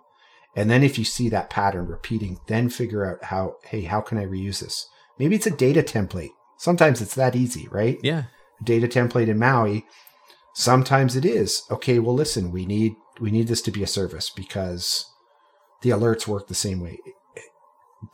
[0.57, 4.19] And then if you see that pattern repeating, then figure out how, hey, how can
[4.19, 4.89] I reuse this?
[5.19, 6.31] Maybe it's a data template.
[6.57, 7.99] Sometimes it's that easy, right?
[8.03, 8.25] yeah
[8.63, 9.87] Data template in Maui.
[10.55, 11.63] Sometimes it is.
[11.71, 15.07] Okay, well listen, we need we need this to be a service because
[15.83, 16.99] the alerts work the same way.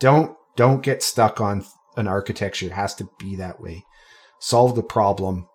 [0.01, 1.65] Don't don't get stuck on
[1.97, 2.67] an architecture.
[2.67, 3.85] It has to be that way.
[4.45, 5.49] Solve the problem,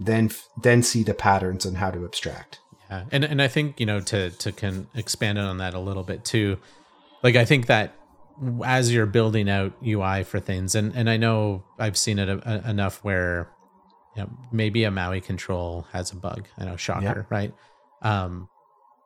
[0.00, 0.30] then
[0.62, 2.58] then see the patterns and how to abstract.
[2.90, 6.02] Yeah, and and I think you know to to can expand on that a little
[6.04, 6.56] bit too.
[7.22, 7.94] Like I think that
[8.64, 12.40] as you're building out UI for things, and and I know I've seen it a,
[12.66, 13.50] a- enough where
[14.16, 16.46] you know, maybe a Maui control has a bug.
[16.56, 17.22] I know, shocker, Yeah.
[17.36, 17.52] right?
[18.00, 18.48] Um,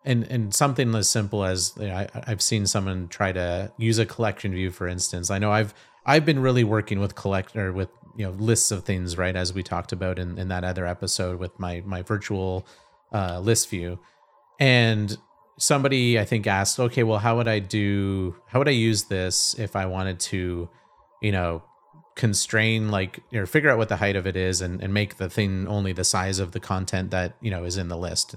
[0.09, 3.99] and and something as simple as you know, I, I've seen someone try to use
[3.99, 5.31] a collection view, for instance.
[5.31, 5.75] I know I've
[6.07, 9.37] I've been really working with collect or with you know lists of things, right?
[9.37, 12.67] As we talked about in, in that other episode with my my virtual
[13.13, 13.99] uh, list view,
[14.59, 15.17] and
[15.59, 18.35] somebody I think asked, okay, well, how would I do?
[18.47, 20.71] How would I use this if I wanted to,
[21.21, 21.63] you know,
[22.15, 25.29] constrain like or figure out what the height of it is and, and make the
[25.29, 28.37] thing only the size of the content that you know is in the list.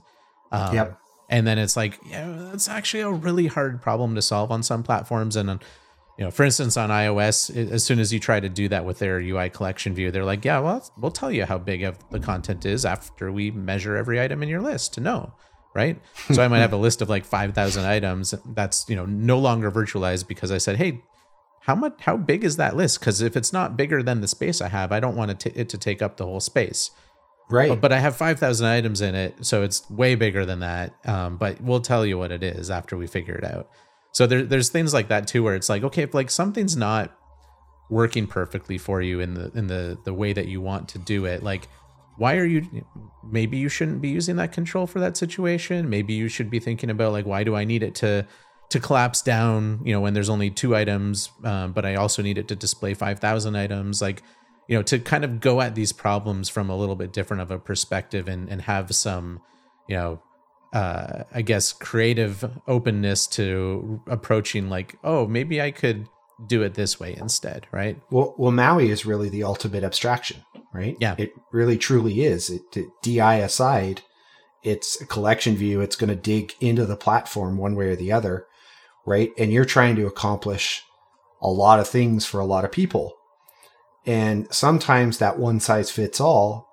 [0.51, 0.97] Um, Yep.
[1.31, 4.83] And then it's like, yeah, that's actually a really hard problem to solve on some
[4.83, 5.37] platforms.
[5.37, 5.49] And,
[6.19, 8.99] you know, for instance, on iOS, as soon as you try to do that with
[8.99, 12.19] their UI collection view, they're like, yeah, well, we'll tell you how big of the
[12.19, 15.33] content is after we measure every item in your list to know.
[15.73, 16.01] Right.
[16.33, 19.71] So I might have a list of like 5,000 items that's, you know, no longer
[19.71, 21.01] virtualized because I said, hey,
[21.61, 22.99] how much, how big is that list?
[22.99, 25.77] Because if it's not bigger than the space I have, I don't want it to
[25.77, 26.91] take up the whole space
[27.51, 27.69] Right.
[27.69, 30.95] but, but I have 5,000 items in it, so it's way bigger than that.
[31.05, 33.69] Um, but we'll tell you what it is after we figure it out.
[34.13, 37.15] So there, there's things like that too, where it's like, okay, if like something's not
[37.89, 41.25] working perfectly for you in the in the the way that you want to do
[41.25, 41.67] it, like
[42.17, 42.85] why are you?
[43.23, 45.89] Maybe you shouldn't be using that control for that situation.
[45.89, 48.27] Maybe you should be thinking about like, why do I need it to
[48.69, 49.81] to collapse down?
[49.83, 52.93] You know, when there's only two items, um, but I also need it to display
[52.93, 54.21] 5,000 items, like
[54.71, 57.51] you know to kind of go at these problems from a little bit different of
[57.51, 59.41] a perspective and and have some
[59.89, 60.21] you know
[60.71, 66.07] uh i guess creative openness to approaching like oh maybe i could
[66.47, 70.43] do it this way instead right Well, well, Maui is really the ultimate abstraction,
[70.73, 70.97] right?
[70.99, 71.13] Yeah.
[71.17, 72.49] It really truly is.
[72.49, 74.01] It, it DI aside,
[74.63, 75.81] it's a collection view.
[75.81, 78.47] It's going to dig into the platform one way or the other,
[79.05, 79.31] right?
[79.37, 80.83] And you're trying to accomplish
[81.41, 83.13] a lot of things for a lot of people.
[84.05, 86.67] And sometimes that one size fits all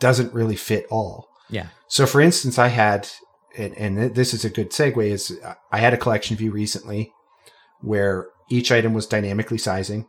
[0.00, 1.28] doesn't really fit all.
[1.50, 1.68] Yeah.
[1.86, 3.08] So, for instance, I had,
[3.56, 5.38] and, and this is a good segue, is
[5.70, 7.12] I had a collection view recently
[7.80, 10.06] where each item was dynamically sizing.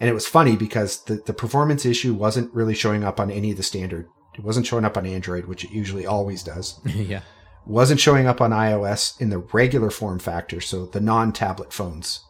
[0.00, 3.50] And it was funny because the, the performance issue wasn't really showing up on any
[3.50, 4.08] of the standard.
[4.34, 6.80] It wasn't showing up on Android, which it usually always does.
[6.86, 7.22] yeah.
[7.66, 12.24] Wasn't showing up on iOS in the regular form factor, so the non tablet phones.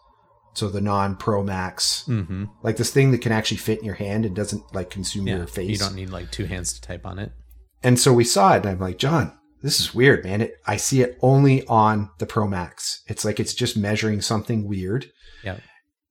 [0.58, 2.44] So the non Pro Max, Mm-hmm.
[2.62, 5.36] like this thing that can actually fit in your hand and doesn't like consume Yeah.
[5.38, 5.70] your face.
[5.70, 7.32] You don't need like two hands to type on it.
[7.82, 9.32] And so we saw it, and I'm like, Jon,
[9.62, 10.40] this is weird, man.
[10.40, 13.02] It, I see it only on the Pro Max.
[13.06, 15.10] It's like it's just measuring something weird.
[15.44, 15.58] Yeah.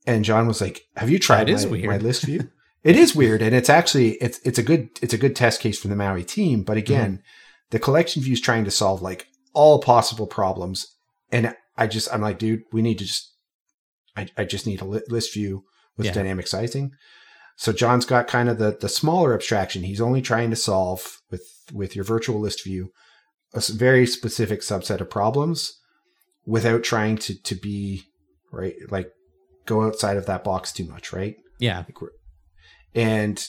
[0.06, 1.86] And Jon was like, "Have you tried my, weird.
[1.88, 2.50] my list view?"
[2.84, 5.78] it is weird, and it's actually it's it's a good it's a good test case
[5.78, 6.64] for the Maui team.
[6.64, 7.68] But again, Mm-hmm.
[7.72, 10.96] the collection view is trying to solve like all possible problems,
[11.32, 13.34] and I just I'm like, dude, we need to just
[14.18, 15.64] I I just need a list view
[15.96, 16.14] with Yeah.
[16.14, 16.92] dynamic sizing.
[17.56, 19.84] So Jon's got kind of the the smaller abstraction.
[19.84, 22.92] He's only trying to solve with with your virtual list view
[23.54, 25.74] a very specific subset of problems
[26.46, 28.04] without trying to to be
[28.52, 29.10] right like
[29.66, 31.36] go outside of that box too much, right?
[31.60, 31.84] Yeah.
[32.96, 33.46] And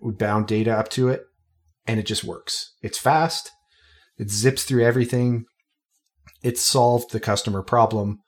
[0.00, 1.22] we bound data up to it
[1.86, 2.74] and it just works.
[2.82, 3.50] It's fast.
[4.18, 5.44] It zips through everything.
[6.42, 8.18] It solved the customer problem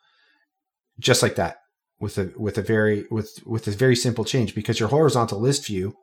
[1.01, 1.57] just like that
[1.99, 5.67] with a with a very with with a very simple change because your horizontal list
[5.67, 5.95] view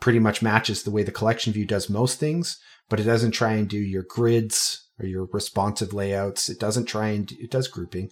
[0.00, 2.58] pretty much matches the way the collection view does most things,
[2.90, 6.48] but it doesn't try and do your grids or your responsive layouts.
[6.48, 8.10] It doesn't try and do, it does grouping.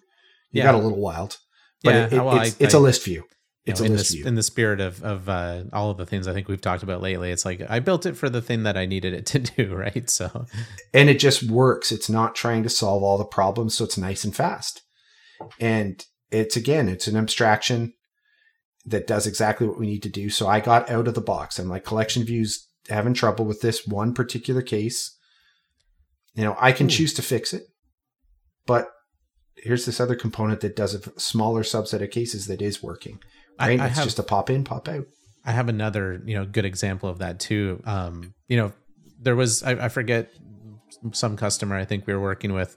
[0.51, 0.64] You Yeah.
[0.64, 1.38] got a little wild,
[1.84, 3.24] but Yeah, it, it- well, it's, I- it's I- a list view.
[3.64, 4.26] You It's know, a in list the, view.
[4.26, 7.01] in the spirit of of uh, all of the things I think we've talked about
[7.01, 9.74] lately, it's like I built it for the thing that I needed it to do,
[9.74, 10.11] right?
[10.11, 10.47] So
[10.93, 11.93] and it just works.
[11.93, 14.82] It's not trying to solve all the problems, so it's nice and fast.
[15.61, 17.95] And it's again, it's an abstraction
[18.84, 20.30] that does exactly what we need to do.
[20.30, 21.59] So I got out of the box.
[21.59, 25.16] I'm like collection views having trouble with this one particular case.
[26.34, 26.90] You know, I can Ooh.
[26.90, 27.64] choose to fix it,
[28.66, 28.88] but
[29.57, 33.20] here's this other component that does a smaller subset of cases that is working.
[33.59, 33.80] I, Right?
[33.80, 35.07] I it's have just a pop in, pop out.
[35.45, 37.82] I have another, you know, good example of that too.
[37.84, 38.72] Um, you know,
[39.20, 40.30] there was I, I forget
[41.12, 42.76] some customer I think we were working with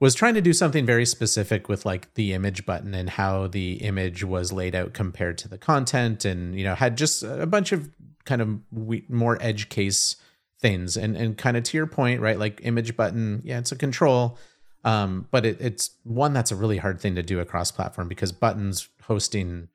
[0.00, 3.74] was trying to do something very specific with like the image button and how the
[3.74, 7.72] image was laid out compared to the content and you know had just a bunch
[7.72, 7.90] of
[8.24, 10.16] kind of we, more edge case
[10.60, 10.96] things.
[10.96, 14.38] And and kind of to your point right like image button yeah it's a control
[14.84, 18.32] um but it, it's one that's a really hard thing to do across platform because
[18.32, 19.68] buttons hosting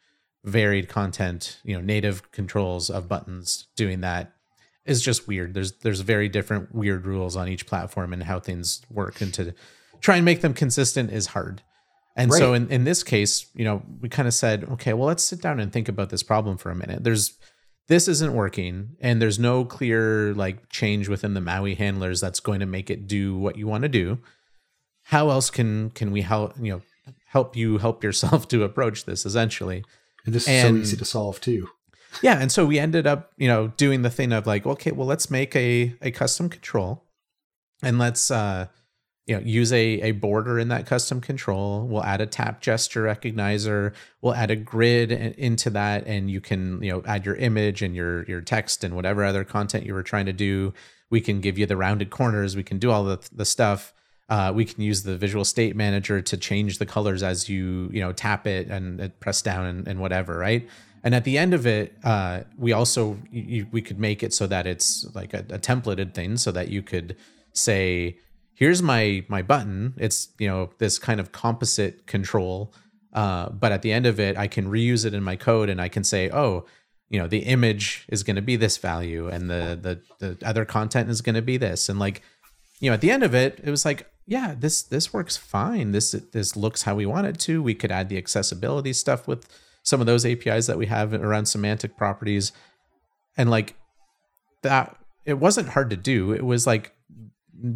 [0.43, 4.33] varied content you know native controls of buttons doing that
[4.85, 5.53] is just weird.
[5.53, 9.53] There's there's very different weird rules on each platform and how things work and to
[10.03, 11.63] try and make them consistent is hard.
[12.15, 15.23] And so in, in this case you know we kind of said okay well let's
[15.23, 17.03] sit down and think about this problem for a minute.
[17.03, 17.37] There's
[17.87, 22.59] this isn't working and there's no clear like change within the maui handlers that's going
[22.59, 24.19] to make it do what you want to do.
[25.05, 26.81] How else can can we help you know
[27.25, 29.83] help you help yourself to approach this essentially?
[30.25, 31.67] And this is And- so easy to solve too.
[32.21, 35.07] yeah and so we ended up you know doing the thing of like okay well
[35.07, 37.03] let's make a a custom control
[37.81, 38.67] and let's uh
[39.25, 41.87] you know use a a border in that custom control.
[41.87, 43.93] We'll add a tap gesture recognizer.
[44.21, 47.95] We'll add a grid into that and you can you know add your image and
[47.95, 50.73] your your text and whatever other content you were trying to do.
[51.09, 52.55] We can give you the rounded corners.
[52.55, 53.93] We can do all the the stuff.
[54.29, 58.01] Uh, we can use the visual state manager to change the colors as you you
[58.01, 60.67] know tap it and, press down and, and whatever right?
[61.05, 64.47] And at the end of it uh, we also you- we could make it so
[64.47, 67.15] that it's like a, a templated thing so that you could
[67.53, 68.17] say
[68.55, 69.93] here's my my button.
[69.97, 72.73] It's you know this kind of composite control
[73.13, 75.79] uh, but at the end of it i can reuse it in my code and
[75.79, 76.65] i can say oh
[77.13, 80.65] you know the image is going to be this value and the the the other
[80.65, 81.87] content is going to be this.
[81.87, 82.23] And like
[82.79, 85.91] you know at the end of it it was like yeah this this works fine.
[85.91, 87.61] This this looks how we want it to.
[87.61, 89.47] We could add the accessibility stuff with
[89.83, 92.51] some of those apis that we have around semantic properties.
[93.37, 93.75] And like
[94.63, 96.31] that it wasn't hard to do.
[96.31, 96.95] It was like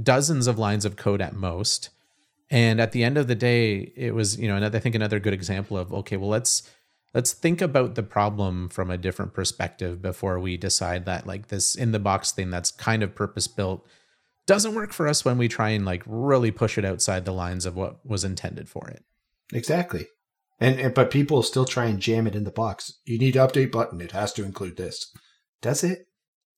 [0.01, 1.89] dozens of lines of code at most
[2.49, 5.19] and at the end of the day it was you know another i think another
[5.19, 6.69] good example of okay well let's
[7.13, 11.75] let's think about the problem from a different perspective before we decide that like this
[11.75, 13.86] in the box thing that's kind of purpose built
[14.45, 17.65] doesn't work for us when we try and like really push it outside the lines
[17.65, 19.03] of what was intended for it
[19.53, 20.07] Exactly.
[20.59, 22.99] And, and but people still try and jam it in the box.
[23.05, 24.01] You need to update button.
[24.01, 25.11] It has to include this.
[25.61, 26.05] Does it?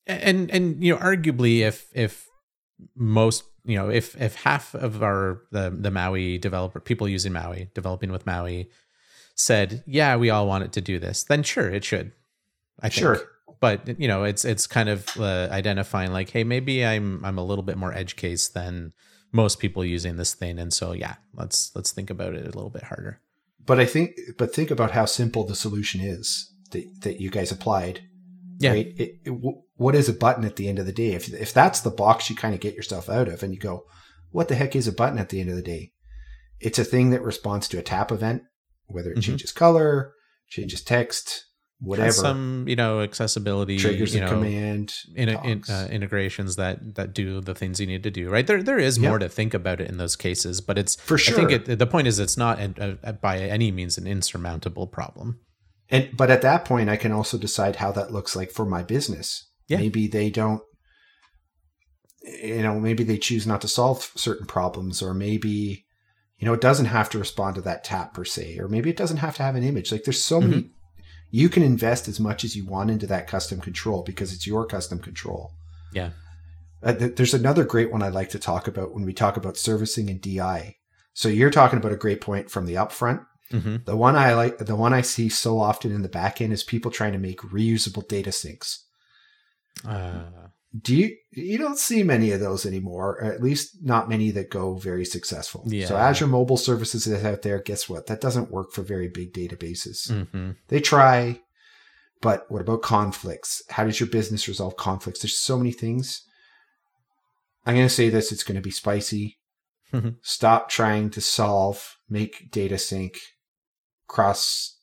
[0.08, 2.26] and and you know arguably if if
[2.96, 7.70] most you know if if half of our the the maui developer people using maui
[7.74, 8.70] developing with maui
[9.36, 12.12] said yeah we all want it to do this then sure it should
[12.82, 13.22] i think Sure.
[13.60, 17.44] but you know it's it's kind of uh, identifying like hey maybe i'm i'm a
[17.44, 18.94] little bit more edge case than
[19.32, 22.70] most people using this thing and so yeah let's let's think about it a little
[22.72, 23.22] bit harder
[23.66, 27.52] But I think, but think about how simple the solution is that, that you guys
[27.52, 28.02] applied.
[28.60, 28.72] Yeah.
[28.72, 28.88] Right?
[28.98, 29.34] It, it,
[29.78, 31.14] what is a button at the end of the day?
[31.14, 33.86] If, if that's the box you kind of get yourself out of and you go,
[34.32, 35.94] what the heck is a button at the end of the day?
[36.60, 38.44] It's a thing that responds to a tap event,
[38.88, 39.24] whether it Mhm.
[39.24, 40.14] changes color,
[40.50, 41.46] changes text,
[41.80, 44.94] whatever, Has some you know accessibility triggers you a know, command.
[45.16, 48.62] in, in uh, integrations that that do the things you need to do right there
[48.62, 51.36] there is more to think about it in those cases but it's For sure.
[51.36, 54.88] i think it, the point is it's not a, a, by any means an insurmountable
[54.88, 55.40] problem
[55.92, 58.84] And but at that point, I can also decide how that looks like for my
[58.84, 59.48] business.
[59.68, 59.78] Yeah.
[59.78, 60.62] Maybe they don't,
[62.24, 65.86] you know, maybe they choose not to solve certain problems, or maybe,
[66.38, 68.98] you know, it doesn't have to respond to that tap per se, or maybe it
[68.98, 69.92] doesn't have to have an image.
[69.92, 70.72] Like there's so many.
[71.32, 74.66] You can invest as much as you want into that custom control because it's your
[74.66, 75.52] custom control.
[75.94, 76.10] yeah
[76.82, 79.58] Uh, th- there's another great one I like to talk about when we talk about
[79.58, 80.78] servicing and DI.
[81.14, 83.26] So you're talking about a great point from the upfront.
[83.52, 86.54] Hmm The one I like, the one I see so often in the back end
[86.54, 88.84] is people trying to make reusable data syncs.
[89.86, 94.52] uh, Do you, you don't see many of those anymore, at least not many that
[94.52, 95.64] go very successful.
[95.66, 95.88] Yeah.
[95.88, 97.60] So Azure Mobile Services is out there.
[97.60, 98.06] Guess what?
[98.06, 100.12] That doesn't work for very big databases.
[100.32, 101.42] hmm They try,
[102.22, 103.64] but what about conflicts?
[103.70, 105.22] How does your business resolve conflicts?
[105.22, 106.22] There's so many things.
[107.66, 109.38] I'm going to say this, it's going to be spicy.
[110.22, 113.18] Stop trying to solve, make data sync
[114.10, 114.78] across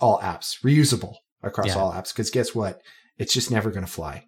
[0.00, 1.76] all apps, reusable across Yeah.
[1.78, 2.12] all apps.
[2.14, 2.80] Because guess what?
[3.18, 4.24] It's just never going to fly,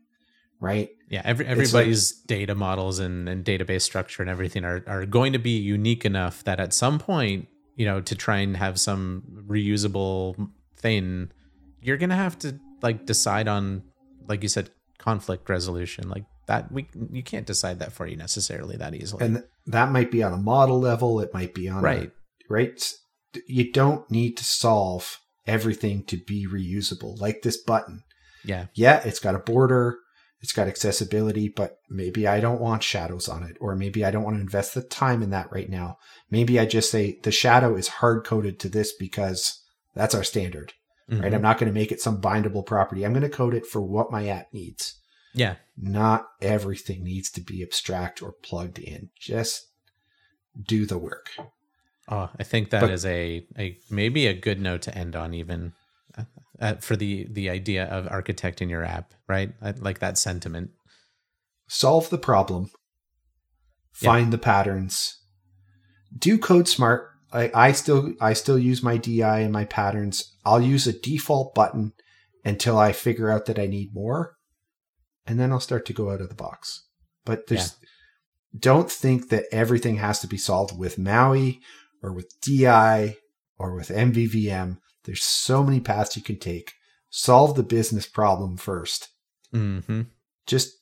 [0.60, 0.90] right?
[1.08, 5.32] yeah every, like- everybody's data models and, and database structure and everything are, are going
[5.32, 9.22] to be unique enough that at some point you know to try and have some
[9.48, 10.36] reusable
[10.76, 11.28] thing
[11.82, 13.82] you're gonna have to like decide on
[14.28, 18.76] like you said conflict resolution like that we you can't decide that for you necessarily
[18.76, 21.18] that easily And that might be on a model level.
[21.20, 22.12] It might be on a- right
[22.48, 22.80] right?
[23.46, 28.02] You don't need to solve everything to be reusable, like this button.
[28.44, 29.98] yeah Yeah, it's got a border,
[30.40, 34.22] it's got accessibility, but maybe I don't want shadows on it, or maybe I don't
[34.24, 35.98] want to invest the time in that right now.
[36.30, 39.60] Maybe I just say the shadow is hard coded to this because
[39.94, 40.72] that's our standard,
[41.08, 41.20] right?
[41.32, 41.34] Mhm.
[41.34, 43.04] I'm not going to make it some bindable property.
[43.04, 44.94] I'm going to code it for what my app needs.
[45.34, 49.10] yeah Not everything needs to be abstract or plugged in.
[49.18, 49.66] Just
[50.60, 51.30] do the work.
[52.10, 55.32] Oh, I think that is But- a, a maybe a good note to end on,
[55.34, 55.72] even
[56.18, 56.24] uh,
[56.60, 59.52] uh, for the the idea of architecting your app, right?
[59.62, 60.70] I like that sentiment.
[61.68, 62.68] solve the problem,
[64.00, 64.10] Yeah.
[64.10, 65.16] find the patterns,
[66.18, 67.06] do code smart.
[67.32, 70.36] I, I still I still use my DI and my patterns.
[70.44, 71.92] I'll use a default button
[72.44, 74.34] until I figure out that I need more,
[75.26, 76.88] and then I'll start to go out of the box.
[77.24, 77.76] But there's
[78.58, 81.60] don't think that everything has to be solved with Maui
[82.02, 83.16] or with DI
[83.58, 84.78] or with MVVM.
[85.04, 86.72] There's so many paths you can take.
[87.10, 89.08] Solve the business problem first
[89.52, 90.02] hmm
[90.46, 90.72] just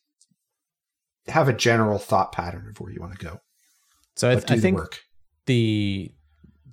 [1.27, 3.41] have a general thought pattern of where you want to go.
[4.17, 5.01] So I, th- do I the think work.
[5.47, 6.13] the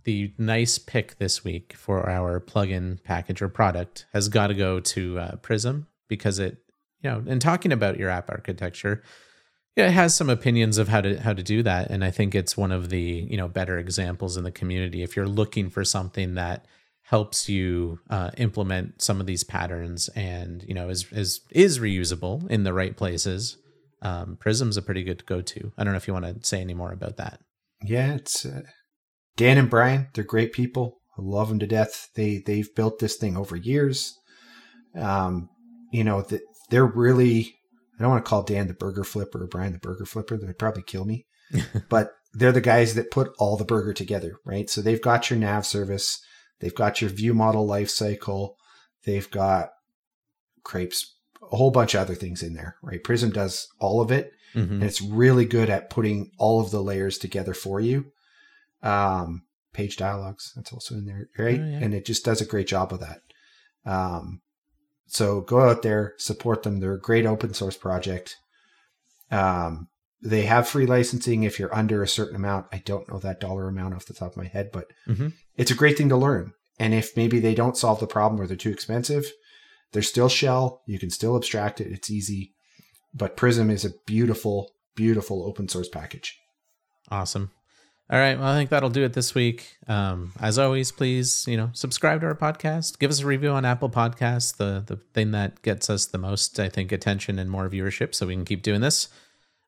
[0.03, 4.79] the nice pick this week for our plugin package or product has got to go
[4.79, 6.57] to uh, Prism because it,
[7.01, 9.01] you know, in talking about your app architecture,
[9.76, 12.34] yeah, it has some opinions of how to how to do that, and I think
[12.34, 15.03] it's one of the you know better examples in the community.
[15.03, 16.65] If you're looking for something that
[17.01, 22.49] helps you uh, implement some of these patterns and you know is is is reusable
[22.49, 23.57] in the right places,
[24.01, 25.71] um, Prism's a pretty good go to.
[25.78, 27.41] I don't know if you want to say any more about that.
[27.84, 28.61] Yeah, it's uh,
[29.36, 30.07] Dan and Brian.
[30.13, 30.99] They're great people.
[31.17, 32.09] I love them to death.
[32.15, 34.17] They they've built this thing over years.
[34.95, 35.49] Um,
[35.91, 37.55] you know that they're really.
[37.97, 40.37] I don't want to call Dan the burger flipper or Brian the burger flipper.
[40.37, 41.25] They'd probably kill me.
[41.89, 44.69] but they're the guys that put all the burger together, right?
[44.69, 46.21] So they've got your nav service,
[46.59, 48.55] they've got your view model lifecycle,
[49.05, 49.69] they've got
[50.63, 51.15] crepes,
[51.51, 53.03] a whole bunch of other things in there, right?
[53.03, 54.71] Prism does all of it Mhm.
[54.71, 58.11] and it's really good at putting all of the layers together for you.
[58.81, 59.43] Um,
[59.73, 61.59] page dialogues, that's also in there, right?
[61.59, 61.79] Oh, yeah.
[61.81, 63.21] And it just does a great job of that.
[63.85, 64.41] Um,
[65.07, 66.79] so go out there, support them.
[66.79, 68.37] They're a great open source project.
[69.31, 69.87] Um,
[70.21, 72.67] they have free licensing if you're under a certain amount.
[72.71, 75.33] I don't know that dollar amount off the top of my head, but Mhm.
[75.55, 76.53] it's a great thing to learn.
[76.79, 79.31] And if maybe they don't solve the problem or they're too expensive,
[79.91, 80.81] There's still shell.
[80.87, 81.89] You can still abstract it.
[81.89, 82.53] It's easy.
[83.13, 86.37] But Prism is a beautiful, beautiful open source package.
[87.09, 87.51] Awesome.
[88.07, 88.37] All right.
[88.37, 89.77] Well, I think that'll do it this week.
[89.87, 92.99] Um, as always, please, you know, subscribe to our podcast.
[92.99, 96.59] Give us a review on Apple Podcasts, the the thing that gets us the most,
[96.59, 99.07] I think, attention and more viewership, so we can keep doing this.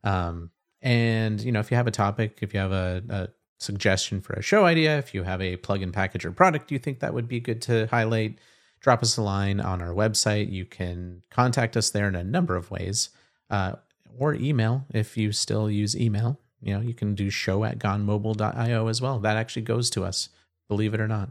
[0.04, 0.52] Um,
[0.84, 3.28] and you know, if you have a topic, if you have a, a
[3.58, 7.00] suggestion for a show idea, if you have a plugin package or product you think
[7.00, 8.38] that would be good to highlight,
[8.82, 10.52] drop us a line on our website.
[10.52, 13.10] You can contact us there in a number of ways,
[13.50, 13.74] uh,
[14.16, 16.40] or email if you still use email.
[16.62, 19.20] You know, you can do show at gonemobile.io as well.
[19.20, 20.30] That actually goes to us,
[20.68, 21.30] believe it or not.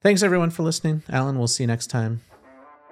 [0.00, 1.02] Thanks everyone for listening.
[1.08, 2.22] Allan, we'll see you next time.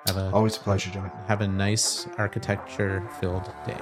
[0.07, 1.11] Have a always a pleasure, Jon.
[1.29, 3.79] Have a nice architecture filled day.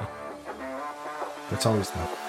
[1.51, 2.27] That's always that.